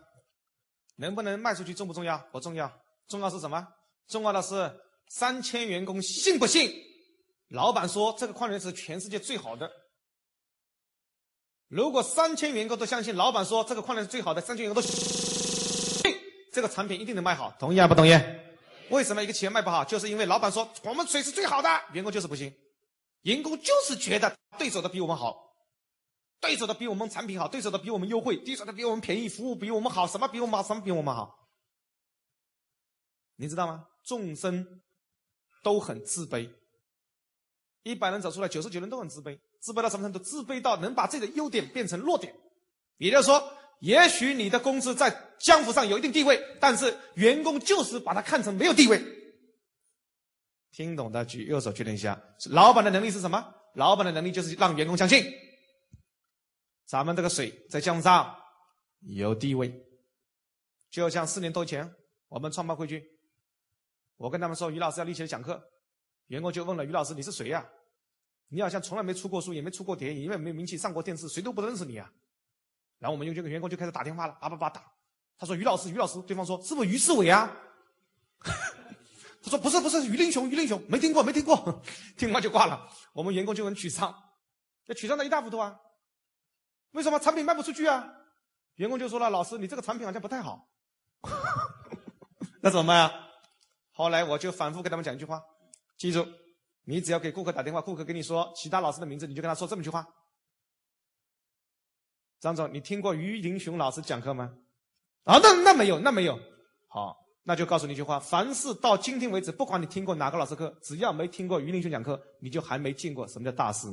[0.96, 2.18] 能不能卖出去重不重要？
[2.32, 2.70] 不重要，
[3.06, 3.66] 重要是什么？
[4.08, 4.70] 重要的是
[5.08, 6.87] 三千员工信不信？
[7.48, 9.70] 老板说：“这个矿泉水是全世界最好的。”
[11.68, 16.14] 如果三千员工都相信老板说这个矿泉水最好的，三千员工都信，
[16.52, 17.54] 这个产品一定能卖好。
[17.58, 18.12] 同意还不同意？
[18.90, 19.84] 为什么一个企业卖不好？
[19.84, 22.50] 就是因为老板说我们水是最好的，员工就是不信，
[23.22, 25.36] 员工就是觉得对手的比我们好，
[26.40, 31.48] 对手的比我们产品好，对手的比我们优惠，对手的比我们便宜，服务比我们好，什么比我们好，什么比我们好？
[33.36, 33.86] 你知道吗？
[34.04, 34.82] 众生
[35.62, 36.50] 都很自卑。
[37.88, 40.18] 一百人走出来，九十九人都很自卑，自卑到什么程度？
[40.18, 42.34] 自卑到能把自己的优点变成弱点。
[42.98, 43.42] 也就是说，
[43.80, 49.02] 也许你的公司在江湖上有一定地位，但是员工就是把它看成没有地位。
[50.70, 52.20] 听懂的举右手确认一下。
[52.50, 53.54] 老板的能力是什么？
[53.74, 55.24] 老板的能力就是让员工相信，
[56.84, 58.36] 咱们这个水在江湖上
[59.00, 59.72] 有地位。
[60.90, 61.90] 就像四年多前，
[62.28, 63.02] 我们创办汇聚，
[64.16, 65.62] 我跟他们说，于老师要立起来讲课，
[66.26, 67.66] 员工就问了于老师：“你是谁呀？”
[68.48, 72.10] 你好像从来没出过书，也没出过碟，因为没有名气，上过电视，谁都不认识你啊。
[72.98, 74.82] 然后我们有这个员工就开始打电话了，叭叭叭打。
[75.36, 77.54] 他说：“于老师，于老师。”对方说：“是不是于世伟啊？”
[78.42, 81.80] 他说：“不是，不是，于林雄，于林雄，没听过，没听过。”
[82.18, 82.88] 听完就挂了。
[83.12, 84.14] 我们员工就很沮丧，
[84.86, 85.78] 那沮丧的一塌糊涂啊。
[86.92, 88.12] 为什么产品卖不出去啊？
[88.76, 90.68] 员工就说了：“老师，你这个产品好像不太好。”
[92.60, 93.12] 那怎么办啊？
[93.92, 95.40] 后来我就反复跟他们讲一句话，
[95.96, 96.26] 记住。
[96.90, 100.06] 你只要给顾客打电话，顾客跟你说其他老师的名字，你就跟他说这么一句话：
[102.40, 104.50] 张总，你听过于林雄老师讲课吗？
[105.24, 106.40] 啊，那那没有，那没有。
[106.88, 107.14] 好，
[107.44, 113.86] 那就告诉你一句话：凡是到今天为止，不管你听过哪个老师课，只要没听过于林雄讲课，你就还没见过什么叫大师。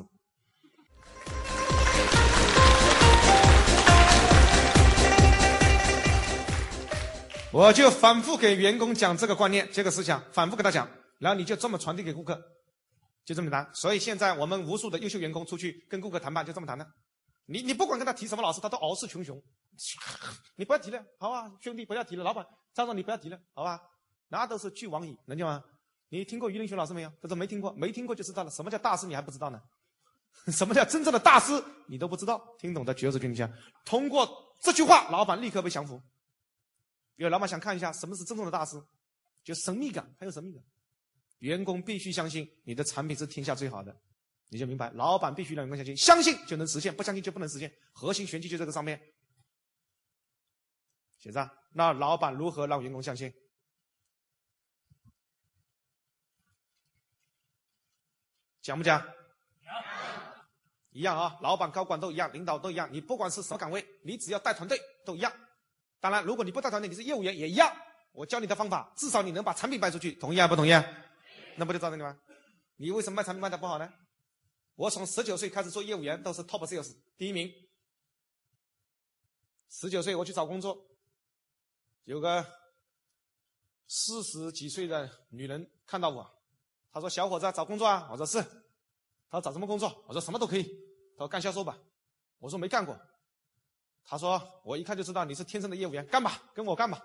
[7.52, 10.88] 我就反复给员工讲这个观念、这个思想，反复给他讲，
[11.20, 12.42] 然后你就这么传递给顾客。
[13.26, 16.88] 就这么谈，所以现在我们无数的优秀员工出去跟顾客谈判，就这么谈的。
[17.48, 19.42] 你你不管跟他提什么老师，他都傲视群雄。
[20.56, 23.82] 你不要提了，好吧，兄弟不要提了，老板张总你不要提了，好吧，
[24.30, 25.64] 那都是俱往矣，能听吗？
[26.10, 27.12] 你听过于林雄老师没有？
[27.22, 28.52] 他说没听过，没听过就知道了。
[28.52, 29.08] 什么叫大师？
[29.08, 29.60] 你还不知道呢？
[30.48, 31.52] 什么叫真正的大师？
[31.88, 32.56] 你都不知道。
[32.60, 33.52] 听懂的举手跟你讲。
[33.84, 36.00] 通过这句话，老板立刻被降服。
[37.16, 38.82] 因为老板想看一下什么是真正的大师，
[39.44, 40.64] 就神秘感，还有神秘感。
[41.40, 43.96] 员工必须相信你的产品是天下最好的，
[44.50, 47.72] 你就明白，老板必须让员工相信，相信就能实现，不相信就不能实现。
[47.92, 49.02] 核心玄机就这个上面。
[51.18, 53.34] 写上，那老板如何让员工相信？
[58.62, 59.06] 讲不讲？
[60.92, 62.88] 一样啊，老板、高管都一样，领导都一样。
[62.92, 65.32] 你不管是什么岗位，你只要带团队都一样。
[66.00, 67.76] 当然，如果你不带团队，你是业务员也一样。
[68.14, 70.48] 我教你的方法，至少你能把产品卖出去，同意啊？
[70.48, 70.72] 不同意？
[71.58, 72.18] 那不就照这里吗？
[72.78, 73.92] 你为什么卖产品卖的不好呢？
[74.76, 77.50] 我从十九岁开始做业务员，都是 top sales 第一名。
[79.70, 80.86] 十九岁我去找工作，
[82.04, 82.46] 有个
[83.88, 86.30] 四十几岁的女人看到我，
[86.92, 88.42] 她说：“小伙子找工作啊？”我说：“是。”
[89.32, 90.64] 她说：“找什么工作？”我说：“什么都可以。”
[91.16, 91.78] 她说：“干销售吧。”
[92.40, 93.00] 我说：“没干过。”
[94.04, 97.02] 她说：“我一看就知道你是天生的业务员，干吧，跟我干吧。”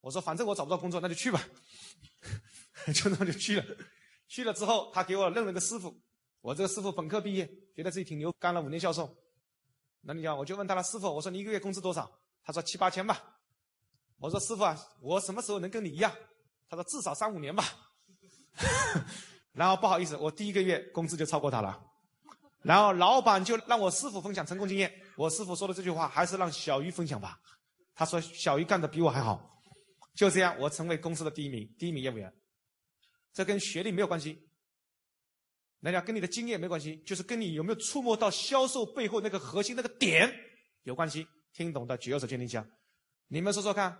[0.00, 1.42] 我说：“反正我找不到工作，那就去吧。”
[2.94, 3.64] 就那么就去了。
[4.28, 5.94] 去了之后，他给我认了个师傅。
[6.40, 9.12] 我这个师傅本科毕业，觉得自己挺牛，干了五年销售。
[10.02, 12.10] 那你讲，我就问他了，师傅，我说你一个月工资多少？
[12.44, 13.20] 他说七八千吧。
[14.18, 16.12] 我说师傅啊，我什么时候能跟你一样？
[16.68, 17.64] 他说至少三五年吧。
[19.52, 21.84] 然后不好意思，我第一个月工资就超过他了。
[22.62, 24.92] 然后老板就让我师傅分享成功经验。
[25.16, 27.38] 我师傅说的这句话，还是让小鱼分享吧。
[27.94, 29.60] 他说小鱼干的比我还好。
[30.14, 32.32] 就这样，我成为公司的第一名，第一名业务员。
[33.32, 34.48] 这跟学历没有关系。
[35.80, 40.32] 那讲跟你的经验没关系，就是跟你有没有触摸到销售背后那个核心那个点
[40.82, 41.26] 有关系。
[41.52, 42.68] 听懂的举右手，坚定讲。
[43.28, 43.98] 你们说说看，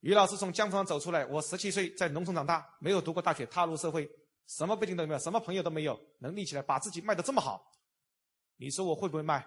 [0.00, 4.08] 于老师从江上走出来，我十七岁在农村长大，没有读过大学，踏入社会，
[4.46, 7.62] 什么背景都没有，什么朋友都没有，能立起来把自己卖得这么好，
[8.56, 9.46] 你说我会不会卖？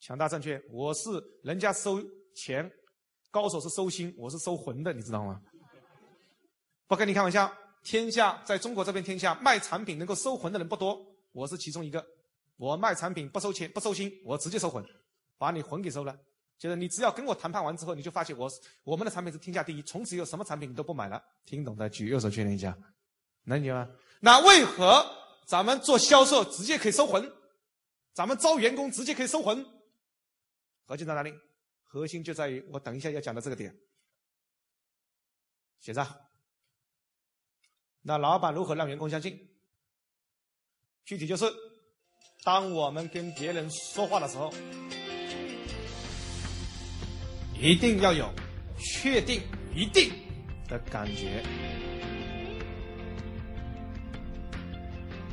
[0.00, 1.10] 强大正确，我是
[1.42, 2.00] 人家收
[2.34, 2.70] 钱，
[3.30, 5.40] 高手是收心，我是收魂的，你知道吗？
[6.86, 7.52] 不跟你开玩笑。
[7.86, 12.04] 天下在中国这边天下卖产品能够收魂的人不多，我是其中一个。
[12.56, 14.84] 我卖产品不收钱不收心，我直接收魂，
[15.38, 16.18] 把你魂给收了。
[16.58, 18.50] 就是你只要跟我谈判完之后，你就发现我
[18.82, 21.22] 我们的产品是天下第一，从此以后什么产品你都不买了。
[21.44, 22.76] 听懂的举右手确认一下，
[23.44, 23.88] 能理解吗？
[24.18, 25.06] 那为何
[25.46, 27.32] 咱们做销售直接可以收魂？
[28.12, 29.64] 咱们招员工直接可以收魂？
[30.86, 31.32] 核心在哪里？
[31.84, 33.72] 核心就在于我等一下要讲的这个点，
[35.78, 36.25] 写上。
[38.08, 39.36] 那老板如何让员工相信？
[41.04, 41.44] 具体就是，
[42.44, 44.54] 当我们跟别人说话的时候，
[47.60, 48.32] 一定要有
[48.78, 49.42] 确定、
[49.74, 50.12] 一定
[50.68, 51.42] 的感觉。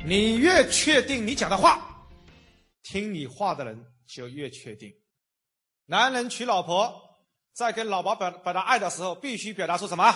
[0.04, 2.08] 你越确定你讲的话，
[2.82, 4.92] 听你话的人就越确定。
[5.86, 6.92] 男人娶老婆，
[7.52, 10.12] 在跟老婆表表达爱的时候，必须表达出什么？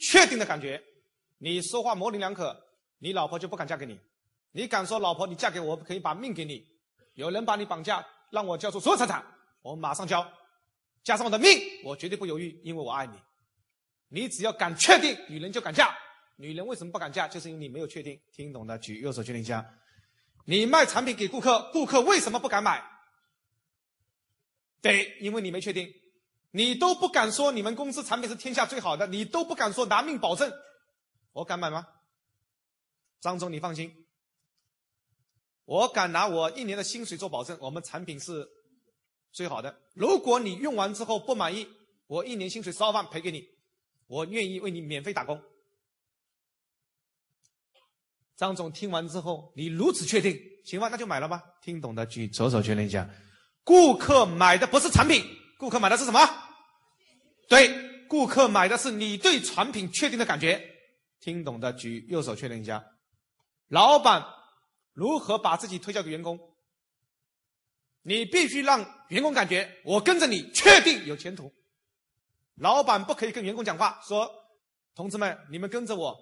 [0.00, 0.80] 确定的感觉。
[1.38, 2.56] 你说话模棱两可，
[2.98, 3.98] 你老婆就不敢嫁给你。
[4.52, 6.66] 你敢说老婆，你嫁给我可以把命给你？
[7.14, 9.24] 有人把你绑架，让我交出所有财产，
[9.62, 10.26] 我马上交，
[11.02, 11.48] 加上我的命，
[11.84, 13.14] 我绝对不犹豫，因为我爱你。
[14.08, 15.94] 你只要敢确定，女人就敢嫁。
[16.36, 17.26] 女人为什么不敢嫁？
[17.26, 18.20] 就是因为你没有确定。
[18.32, 19.64] 听懂的举右手确定一下。
[20.44, 22.82] 你卖产品给顾客，顾客为什么不敢买？
[24.80, 25.92] 对，因为你没确定。
[26.52, 30.50] 你都不敢说你们公司产品是天下最好的，你都不敢说拿命保证。
[31.36, 31.86] 我敢买吗？
[33.20, 33.92] 张总，你放心，
[35.66, 38.48] 我敢拿我一年的薪水做保证，我们产品是
[39.32, 39.78] 最好的。
[39.92, 41.68] 如果你用完之后不满意，
[42.06, 43.46] 我一年薪水十二万赔给你，
[44.06, 45.38] 我愿意为你免费打工。
[48.34, 51.42] 张总听完之后，你如此确定，行吧，那就买了吧。
[51.60, 53.06] 听懂的举左手确认一下。
[53.62, 55.22] 顾客买的不是产品，
[55.58, 56.18] 顾客买的是什么？
[57.46, 60.72] 对，顾客买的是你对产品确定的感觉。
[61.20, 62.84] 听懂的举右手确认一下。
[63.68, 64.24] 老板
[64.92, 66.38] 如何把自己推销给员工？
[68.02, 71.52] 你必须让员工感觉我跟着你，确定有前途。
[72.54, 74.30] 老板不可以跟员工讲话说
[74.94, 76.16] ：“同志们，你们跟着我，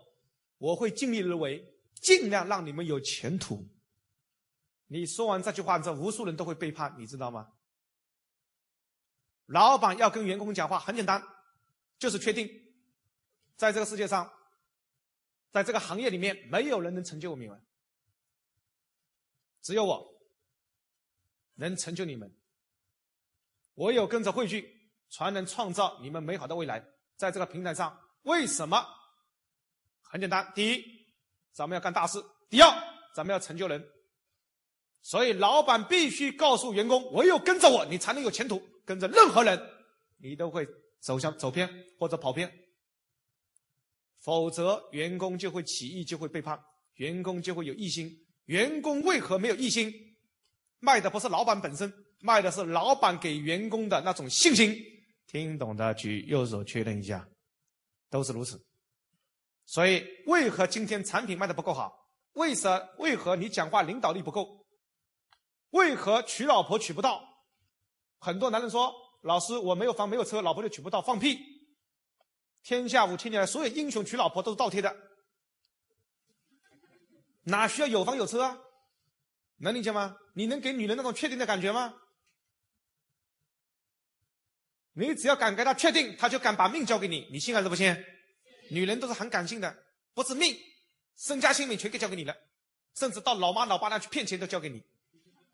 [0.56, 1.62] 我会尽力而为，
[2.00, 3.68] 尽量让你们有前途。”
[4.88, 7.48] 你说完这句话，这无数人都会背叛，你知道吗？
[9.46, 11.22] 老板要跟员工讲话很简单，
[11.98, 12.48] 就是确定，
[13.56, 14.32] 在这个世界上。
[15.54, 17.48] 在这个行业里面，没有人能成就我们，
[19.62, 20.04] 只有我
[21.54, 22.28] 能成就你们。
[23.74, 24.68] 我有跟着汇聚，
[25.10, 26.84] 才能创造你们美好的未来。
[27.14, 28.84] 在这个平台上，为什么？
[30.02, 30.84] 很简单，第一，
[31.52, 32.18] 咱们要干大事；
[32.50, 32.68] 第二，
[33.14, 33.80] 咱们要成就人。
[35.02, 38.60] 所以，老板必须告诉员工：唯有跟着我，你才能有前途。
[38.84, 39.56] 跟着任何人，
[40.16, 40.66] 你都会
[40.98, 42.52] 走向走偏或者跑偏。
[44.24, 46.58] 否则，员工就会起义，就会背叛。
[46.94, 48.10] 员工就会有异心。
[48.46, 49.92] 员工为何没有异心？
[50.80, 54.74] 卖的不是老板本身，卖的是老板给员工的那种信心。
[55.26, 57.28] 听懂的举右手确认一下，
[58.08, 58.58] 都是如此。
[59.66, 61.92] 所以，为何今天产品卖的不够好？
[62.32, 64.64] 为什为何你讲话领导力不够？
[65.70, 67.22] 为何娶老婆娶不到？
[68.20, 71.38] 很多男人说：“老师，我没有房没有车，老婆就娶不到。”放屁！
[72.64, 74.96] 天下五千年来，所有英雄娶老婆都是倒贴的，
[77.42, 78.58] 哪需要有房有车啊？
[79.58, 80.16] 能理解吗？
[80.34, 81.94] 你能给女人那种确定的感觉吗？
[84.94, 87.94] 你只要敢给她确定，她就敢把命交给你，你信还是不信？
[88.70, 89.76] 女人都是很感性的，
[90.14, 90.56] 不是命，
[91.16, 92.34] 身家性命全给交给你了，
[92.94, 94.82] 甚至到老妈老爸那去骗钱都交给你，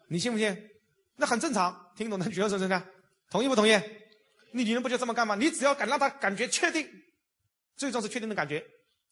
[0.08, 0.70] 你信不信？
[1.16, 2.88] 那很正常，听懂的举个手，看看，
[3.30, 3.72] 同意不同意？
[4.52, 5.34] 你女人不就这么干吗？
[5.34, 6.88] 你只要敢让她感觉确定，
[7.76, 8.64] 最终是确定的感觉。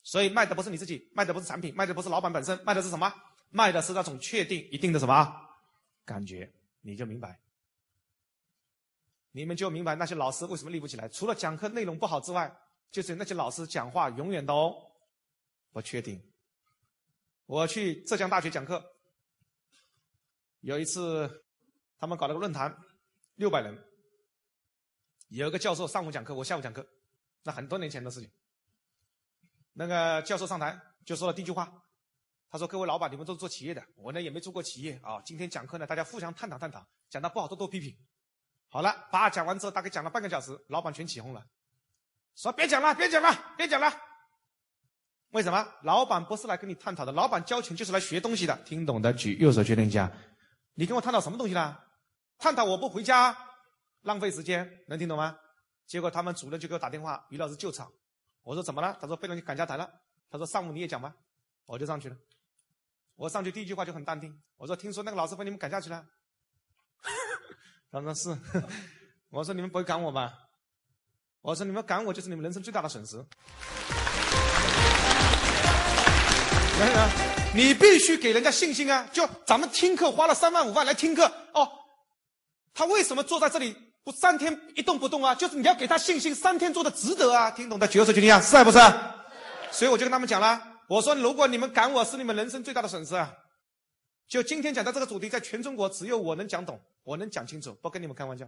[0.02, 3.12] 所以卖的不是你自己，卖的不是产品，卖的不是老板本身，卖的是什么？
[3.50, 5.32] 卖的是那种确定一定的什么
[6.04, 6.52] 感觉？
[6.80, 7.40] 你就明白，
[9.32, 11.08] 你们就明白那些老师为什么立不起来。
[11.08, 12.54] 除了讲课内容不好之外，
[12.90, 14.74] 就是那些老师讲话永远都
[15.72, 16.22] 不确定。
[17.46, 18.84] 我去浙江大学讲课，
[20.60, 21.44] 有一次。
[22.00, 22.72] 他们搞了个论坛，
[23.34, 23.76] 六百人，
[25.28, 26.86] 有一个教授上午讲课，我下午讲课，
[27.42, 28.30] 那很多年前的事情。
[29.74, 31.70] 那个教授上台就说了第一句话，
[32.50, 35.20] 他说：“各位老板，你们都是做企业的，我呢也没做过企业啊。
[35.24, 37.94] 今天讲课呢，大家互相探讨探讨，讲的不好多多批评。”
[38.70, 41.44] 好了，把讲完之后，大概讲了半个小时，老板全起哄了，
[42.34, 43.92] 说：“别讲了，别讲了，别讲了。”
[45.32, 45.66] 为什么？
[45.82, 48.56] 老板不是来跟你探讨的，老板交钱就是来学东西的。
[48.64, 50.10] 听懂的举右手确定一下，
[50.72, 51.78] 你跟我探讨什么东西呢？
[52.38, 53.36] 探讨我不回家，
[54.02, 55.36] 浪费时间，能听懂吗？
[55.86, 57.90] 结果他们主任就给我打电话，于老师救场。
[58.42, 58.96] 我说怎么了？
[59.00, 59.90] 他说被人赶下台了。
[60.30, 61.14] 他说上午你也讲吧，
[61.66, 62.16] 我就上去了。
[63.16, 66.04] 我上去第一句话就很淡定，我说听说那个老师被你们赶下去了。
[67.90, 68.36] 他说是。
[69.30, 70.32] 我说你们不会赶我吧？
[71.40, 73.24] 我说你们赶我就是你们人生最大的损失。
[77.54, 79.08] 你必须给人家信心啊！
[79.12, 81.68] 就咱们听课花了三万五万来听课哦。
[82.72, 85.34] 他为什么坐在这里三天一动不动啊？
[85.34, 87.50] 就是你要给他信心，三天做的值得啊！
[87.50, 88.78] 听懂的举手决定啊，是不是？
[89.70, 93.32] 所以我就跟他们讲了，我说如果你们赶我是你们人生最大的损失啊！
[94.28, 98.46] 就今天讲的这个主题，在全中国只有我能讲懂，我能讲清楚，不跟你们开玩笑。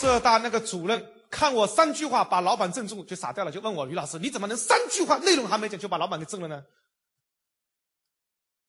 [0.00, 6.62] 浙大那个主任看我三句话把老板镇住，就傻掉了，就问我于老师，你怎么能三句话内容还没讲就把老板给震了呢？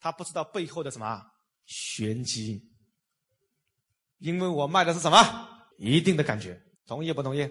[0.02, 1.24] 他不知道背后的什么
[1.66, 2.62] 玄机，
[4.18, 5.47] 因为我卖的是什么
[5.78, 7.47] 一定的感觉，同意不同意？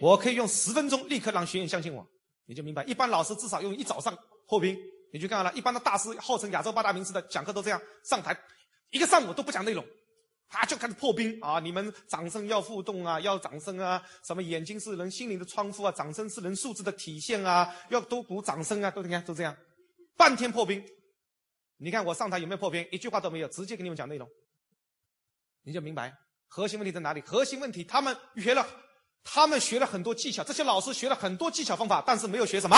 [0.00, 2.06] 我可以用十分钟立刻让学员相信我，
[2.46, 2.82] 你就明白。
[2.84, 4.16] 一般老师至少用一早上
[4.46, 4.76] 破冰，
[5.12, 8.34] 你去看了，一般的大师号称亚洲八大名师的讲课都这样，上台
[8.90, 9.84] 一个上午都不讲内容，
[10.48, 11.60] 他就开始破冰啊！
[11.60, 14.02] 你们掌声要互动啊，要掌声啊！
[14.24, 19.54] 什么眼睛是人心灵的窗户啊，掌声是人素质的体现啊，要多鼓掌声啊，都你看都这样，
[20.16, 20.82] 半天破冰。
[21.78, 22.86] 你看我上台有没有破冰？
[22.92, 24.28] 一句话都没有，直接给你们讲内容，
[25.62, 26.12] 你就明白
[26.46, 27.20] 核心问题在哪里。
[27.20, 28.66] 核心问题，他们学了，
[29.22, 32.76] 他们学了很多技巧，这些老师学了很多技巧方法，但是没有学什么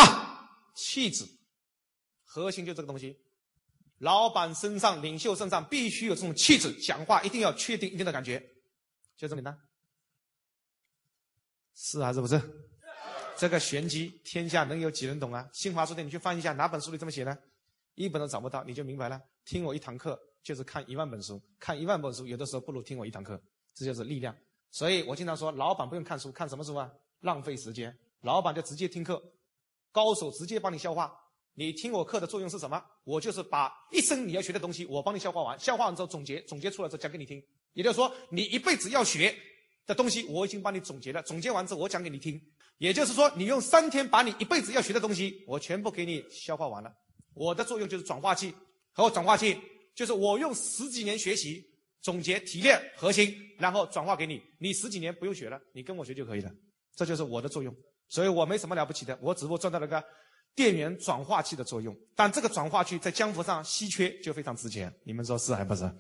[0.74, 1.24] 气质。
[2.24, 3.18] 核心就这个东西，
[3.98, 8.38] 老板身上、领袖身上必须有这种气质，讲话一定要确定一定的感觉，
[9.16, 9.58] 就这么简单。
[11.74, 12.38] 是还是不是？
[13.36, 15.48] 这个玄机，天下能有几人懂啊？
[15.54, 17.42] 新华书店，你去翻一下，哪本书里这么写的？
[18.04, 19.20] 一本都找不到，你就明白了。
[19.44, 23.38] 听我一堂课就是看一万本书，看一万本书有的时候不如听我一堂课，
[23.74, 24.34] 这就是力量。
[24.70, 26.90] 所以我经常说，老板不用看书，看什么书啊？
[27.20, 27.94] 浪费时间。
[28.22, 29.22] 老板就直接听课，
[29.92, 31.14] 高手直接帮你消化。
[31.54, 32.82] 你听我课的作用是什么？
[33.04, 37.42] 我就是把一生你要学的东西，我帮你消化完，消化完之后总结，总结出来之后讲给你听。
[37.74, 39.36] 也就是说，你一辈子要学
[39.86, 41.22] 的东西，我已经帮你总结了。
[41.24, 42.40] 总结完之后，我讲给你听。
[42.78, 46.90] 也就是说，你用三天把你一辈子要学的东西，我全部给你消化完了。
[47.40, 48.54] 我的作用就是转化器，
[48.92, 49.58] 和转化器
[49.94, 51.64] 就是我用十几年学习
[52.02, 54.42] 总结提炼核心，然后转化给你。
[54.58, 56.50] 你十几年不用学了，你跟我学就可以了。
[56.94, 57.74] 这就是我的作用，
[58.10, 60.04] 所以我没什么了不起的，我只不过赚到了个
[60.54, 61.96] 电源转化器的作用。
[62.14, 64.94] 但这个转化器在江湖上稀缺，就非常值钱。
[65.06, 65.90] 你们说是还不是？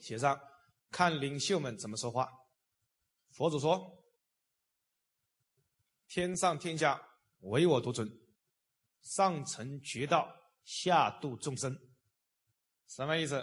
[0.00, 0.36] 写上，
[0.90, 2.28] 看领袖们怎么说话。
[3.40, 4.04] 佛祖说
[6.08, 7.00] ：“天上天下
[7.40, 8.06] 唯我独尊，
[9.00, 10.30] 上承绝道，
[10.62, 11.74] 下度众生。”
[12.86, 13.42] 什么意思？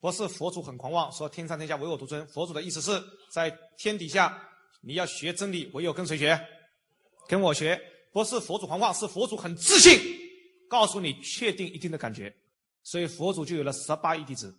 [0.00, 2.26] 不是佛祖很狂妄，说天上天下唯我独尊。
[2.28, 2.98] 佛祖的意思是
[3.30, 4.48] 在天底下，
[4.80, 6.42] 你要学真理，唯有跟谁学？
[7.28, 7.78] 跟我学。
[8.14, 10.00] 不是佛祖狂妄，是佛祖很自信，
[10.70, 12.34] 告诉你确定一定的感觉。
[12.82, 14.58] 所以佛祖就有了十八亿弟子。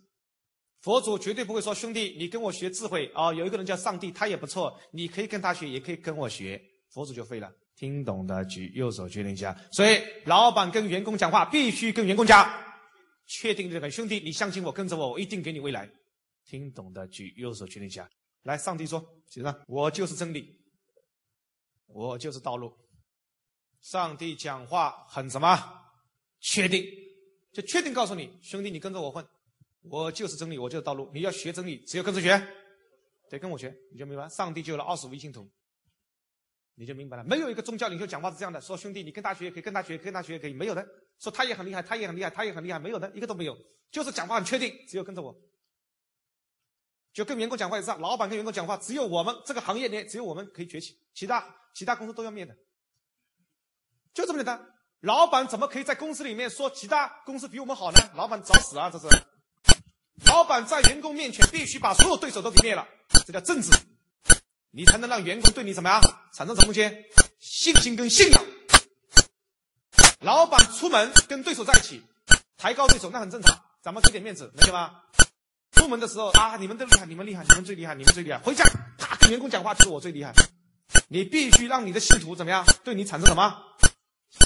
[0.80, 3.32] 佛祖绝对不会说兄弟，你跟我学智慧啊！
[3.34, 6.60] 有一个人叫上帝，他也不错，你可以跟他学，也可以跟我学。
[6.88, 7.52] 佛祖就废了。
[7.76, 9.56] 听懂的举右手，确定一下。
[9.72, 12.50] 所以老板跟员工讲话，必须跟员工讲，
[13.26, 15.88] 确定这个兄弟，你相信我，跟着我，我一定给你未来。
[16.46, 18.08] 听懂的举右手，确定一下。
[18.42, 20.58] 来，上帝说，写上，我就是真理，
[21.86, 22.72] 我就是道路。
[23.82, 25.58] 上帝讲话很什么？
[26.40, 26.84] 确定，
[27.52, 29.22] 就确定告诉你，兄弟，你跟着我混，
[29.82, 31.10] 我就是真理，我就是道路。
[31.12, 32.40] 你要学真理，只有跟着学？
[33.30, 34.28] 得跟我学，你就明白。
[34.28, 35.48] 上帝就有了二十五亿信徒，
[36.74, 37.24] 你就明白了。
[37.24, 40.86] 没有一个宗教领袖讲话是这样的，说兄弟，你跟他学也可以，跟他学，跟他学也可以，没有的。
[41.18, 43.56] 说他也很厉害，他也很厉害，他也很厉害，没有的，一个都没有。
[43.90, 45.34] 就是讲话很确定，只有跟着我。
[47.12, 52.56] 就跟员工讲话也是，老板跟员工讲话，只有我们这个行业里只有我们可以崛起，其他其他公司都要灭的。
[54.12, 54.60] 就这么简单，
[55.00, 57.98] 老板怎么可以在公司里面说其他公司比我们好呢？
[58.14, 58.90] 老板找死啊！
[58.90, 59.06] 这是，
[60.26, 62.86] 老板在员工面前必须把所有对手都给灭了，
[63.26, 63.70] 这叫正直，
[64.70, 66.00] 你才能让员工对你怎么样
[66.32, 66.90] 产生什么东西？
[67.40, 68.44] 信心跟信仰。
[70.20, 72.02] 老板出门跟对手在一起，
[72.58, 75.02] 抬高对手那很正常，咱们给点面子，能行吗？
[75.72, 78.38] 出门的时候啊，你们都厉害，你们厉害，你们最厉害，你们最厉害。
[78.38, 78.64] 回家
[78.98, 80.34] 啪跟员工讲话，就是我最厉害。
[81.08, 83.62] 你必须让你的信徒怎么样对你产生什么？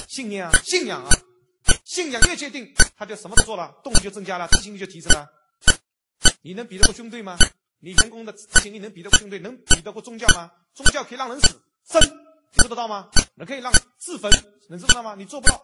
[0.07, 1.09] 信念啊，信仰啊，
[1.83, 5.27] 信仰越坚定，他就什么都做了，动力就增加了，执行力就提升了。
[6.45, 7.35] 你能比得过军队吗？
[7.79, 9.39] 你员工的执行力能比得过军队？
[9.39, 10.51] 能比得过宗教吗？
[10.75, 11.99] 宗教可以让人死生，
[12.51, 13.09] 你做得到吗？
[13.33, 14.31] 能可以让自焚，
[14.69, 15.15] 能做得到吗？
[15.17, 15.59] 你做不到。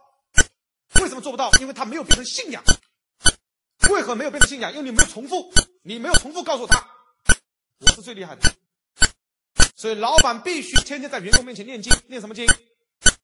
[1.00, 1.52] 为什么做不到？
[1.60, 2.64] 因为他没有变成信仰。
[3.92, 4.72] 为何没有变成信仰？
[4.72, 5.54] 因为你没有重复，
[5.84, 6.84] 你没有重复告诉他，
[7.82, 8.52] 我是最厉害的。
[9.76, 12.48] 所以老板必须天天在员工面前念经，念什么经？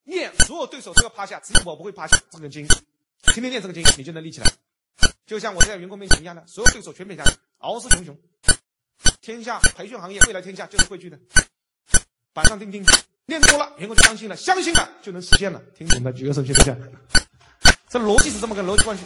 [0.04, 2.22] 念所有对手都要趴下，只有我不会趴下。
[2.30, 2.68] 这个经，
[3.34, 4.54] 天天念这个经，你就能立起来。
[5.26, 8.18] 就像我在员工面前一样的，所有对手全撇下来，傲视群雄。
[9.22, 11.20] 天下培训行业，未来天下就是汇聚的。
[12.34, 12.86] 板上钉钉，
[13.26, 15.62] 练多了，员工就相信了，相信了就能实现了。
[15.76, 16.76] 听懂的举个手，去一下。
[17.90, 19.04] 这逻辑是这么个逻辑关系。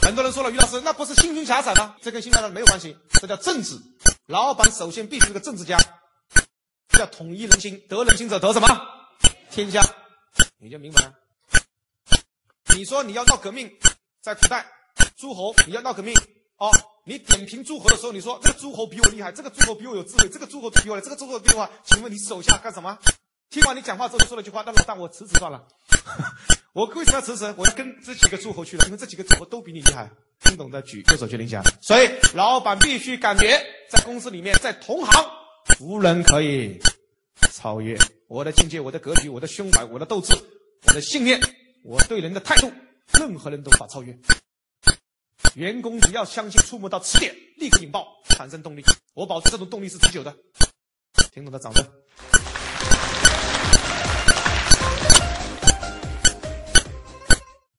[0.00, 1.94] 很多人说了，于老师，那不是心胸狭窄吗？
[2.00, 3.78] 这跟心胸狭窄没有关系，这叫政治。
[4.26, 5.78] 老板首先必须是个政治家，
[6.98, 8.68] 要统一人心，得人心者得什么？
[9.50, 9.82] 天下，
[10.58, 11.12] 你就明白了。
[12.78, 13.68] 你说你要闹革命，
[14.22, 14.64] 在古代，
[15.16, 16.14] 诸侯你要闹革命，
[16.58, 16.70] 哦，
[17.04, 22.96] 你点评诸侯的时候，你说这个诸侯比我厉害，这个诸侯比我有智慧，这个诸侯比我，这个诸侯比我，请问你手下干什么？
[23.50, 25.66] 听完你讲话之后，说了句话，那老大我辞职算了。
[26.72, 27.52] 我为什么要辞职？
[27.56, 30.08] 我要跟这几个诸侯去了，因为这几个诸侯都比你厉害。
[30.44, 31.64] 听懂的举右手，去领奖。
[31.82, 33.60] 所以老板必须感觉，
[33.90, 35.26] 在公司里面，在同行，
[35.80, 36.80] 无人可以
[37.52, 37.98] 超越
[38.28, 40.32] 我的境界、我的格局、我的胸怀、我的斗志、
[40.86, 41.40] 我的信念、
[41.88, 42.70] 我对人的态度，
[43.14, 44.14] 任何人都无法超越。
[45.54, 48.84] 员工只要相信，触摸到磁点，立刻引爆，产生动力。
[49.14, 50.36] 我保证这种动力是持久的。
[51.32, 51.82] 听懂的掌声。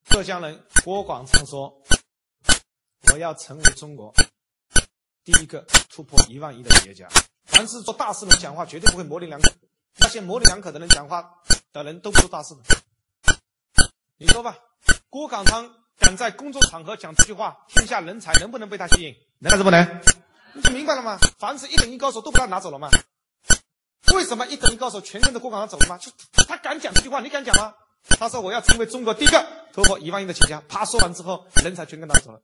[0.05, 1.71] 浙江人郭广昌说。
[3.13, 4.13] 我要成为中国
[5.23, 7.07] 第一个突破一万亿的企业家。
[7.45, 9.51] 凡是做大事的人讲话，绝对不会模棱两可。
[9.99, 11.23] 那些模棱两可的人讲话
[11.71, 12.61] 的人都不是大事的。
[14.21, 14.57] 你说吧，
[15.09, 19.15] 郭广昌敢在工作场合讲这句话，天下人才能不能被他吸引？
[19.39, 20.01] 能还是不能？
[20.53, 21.17] 你就明白了吗？
[21.39, 22.89] 凡是一等一高手都被他拿走了吗？
[24.13, 25.97] 为什么一等一高手全跟着郭广昌走了吗？
[25.97, 26.11] 就
[26.45, 27.73] 他敢讲这句话，你敢讲吗？
[28.19, 30.61] 他说我要成为中国第一个突破一万亿的企业家。
[30.67, 32.41] 啪说完之后，人才全跟他走了。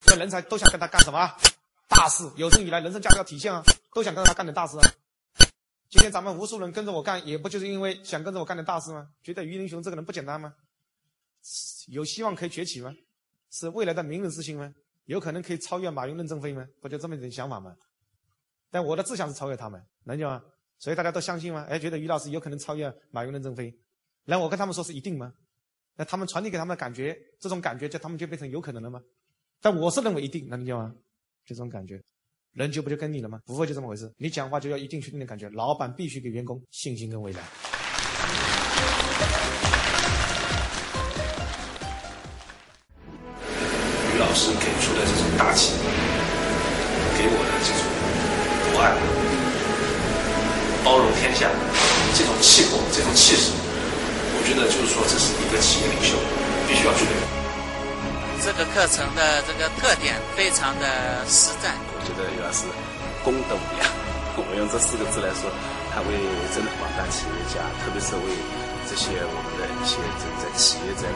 [0.00, 1.32] 这人才都想跟他干什么
[1.86, 2.28] 大事？
[2.34, 3.62] 有生以来人生价值要体现啊，
[3.94, 4.82] 都想跟着他干点大事啊。
[5.88, 9.08] 今天咱们无数人跟着我干，也不就是因为想跟着我干点大事吗？
[9.22, 10.52] 觉得于林雄这个人不简单吗？
[11.88, 12.92] 有希望可以崛起吗？
[13.50, 14.74] 是未来的名人之星吗？
[15.04, 16.66] 有可能可以超越马云、任正非吗？
[16.80, 17.76] 不就这么一点想法吗？
[18.68, 20.42] 但我的志向是超越他们，能解吗？
[20.78, 21.64] 所以大家都相信吗？
[21.68, 23.72] 哎，觉得于老师有可能超越马云、任正非，
[24.24, 25.32] 那我跟他们说是一定吗？
[25.94, 29.00] 那他们传递给他们的感觉，这种感觉就他们就变成有可能了吗？
[29.60, 30.92] 但我是认为一定能理解吗？
[31.44, 32.02] 就这种感觉，
[32.56, 33.38] 人就不就跟你了吗？
[33.44, 34.10] 不会就这么回事。
[34.16, 35.46] 你讲话就要一定确定的感觉。
[35.50, 37.40] 老板必须给员工信心跟未来。
[44.08, 45.74] 于老师给出的这种大气，
[47.18, 47.84] 给我的这种
[48.72, 48.96] 博爱、
[50.82, 51.50] 包容天下
[52.16, 56.16] 这种气魄、这种气势，我觉得就是说，这是一个企业领袖
[56.66, 57.20] 必须要具备的。
[58.42, 61.74] 这个课程的这个特点非常的实在。
[62.06, 62.62] 觉得于老师
[63.26, 63.82] 功德无量。
[64.38, 65.50] 我用这四个字来说，
[65.90, 66.12] 他为
[66.54, 68.28] 真的广大企业家，特别是为
[68.84, 71.08] 这些我们的一些这个在企业在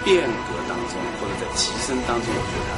[0.00, 2.72] 变革当中或者在提升当中，我觉得他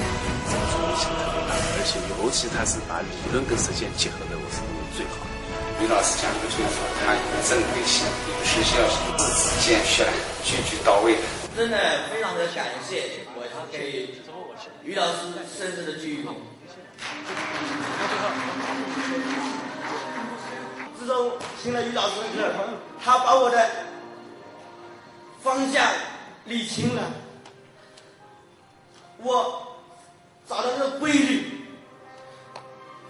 [0.50, 5.32] 这个作用性特别大，而且尤其他是把理论跟实践结合的，我是认为最好的。
[5.78, 10.02] 于老师讲的就是说，他有正规性、有时效性、字字见血、
[10.42, 11.22] 句句到位的。
[11.54, 11.78] 真的
[12.10, 14.10] 非常的感谢，我给
[14.82, 16.34] 于老师深深的鞠躬。
[20.98, 21.32] 自从
[21.62, 22.54] 听了于老师的课，
[23.02, 23.70] 他把我的
[25.42, 25.84] 方向
[26.44, 27.02] 理清了，
[29.18, 29.76] 我
[30.48, 31.66] 找到这个规律，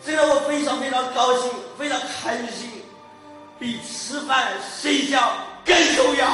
[0.05, 2.83] 这让我非常非常高兴，非常开心，
[3.59, 5.33] 比吃饭睡觉
[5.65, 6.27] 更重要。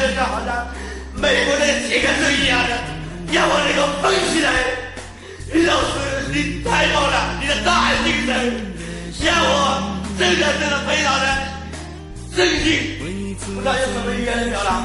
[0.00, 0.66] 我的感受是好像
[1.14, 2.72] 美国的杰克逊一样的，
[3.32, 4.48] 让我能够蹦起来。
[5.52, 5.92] 于老师，
[6.32, 8.30] 你太棒了，你的大精神
[9.22, 11.26] 让我真的真的非常的
[12.34, 12.66] 震惊。
[13.52, 14.82] 不知道有什么语言来表达？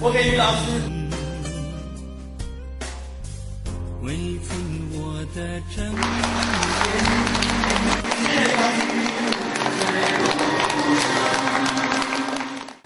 [0.00, 0.60] 我给于老师。
[4.02, 4.08] 微
[4.40, 4.48] 风
[4.92, 4.96] 我
[5.34, 5.94] 的正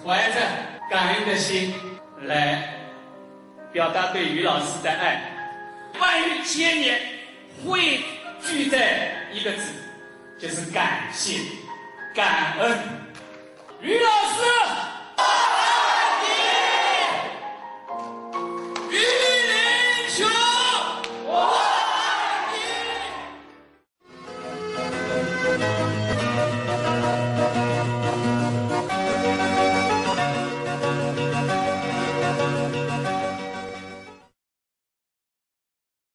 [0.04, 0.36] 怀着
[0.88, 1.74] 感恩的心
[2.22, 2.62] 来
[3.72, 5.20] 表达对于老师的爱，
[5.98, 7.00] 万语千言
[7.64, 8.00] 汇
[8.40, 9.72] 聚在一个字，
[10.38, 11.40] 就是感谢、
[12.14, 12.78] 感恩。
[13.80, 15.65] 于老师。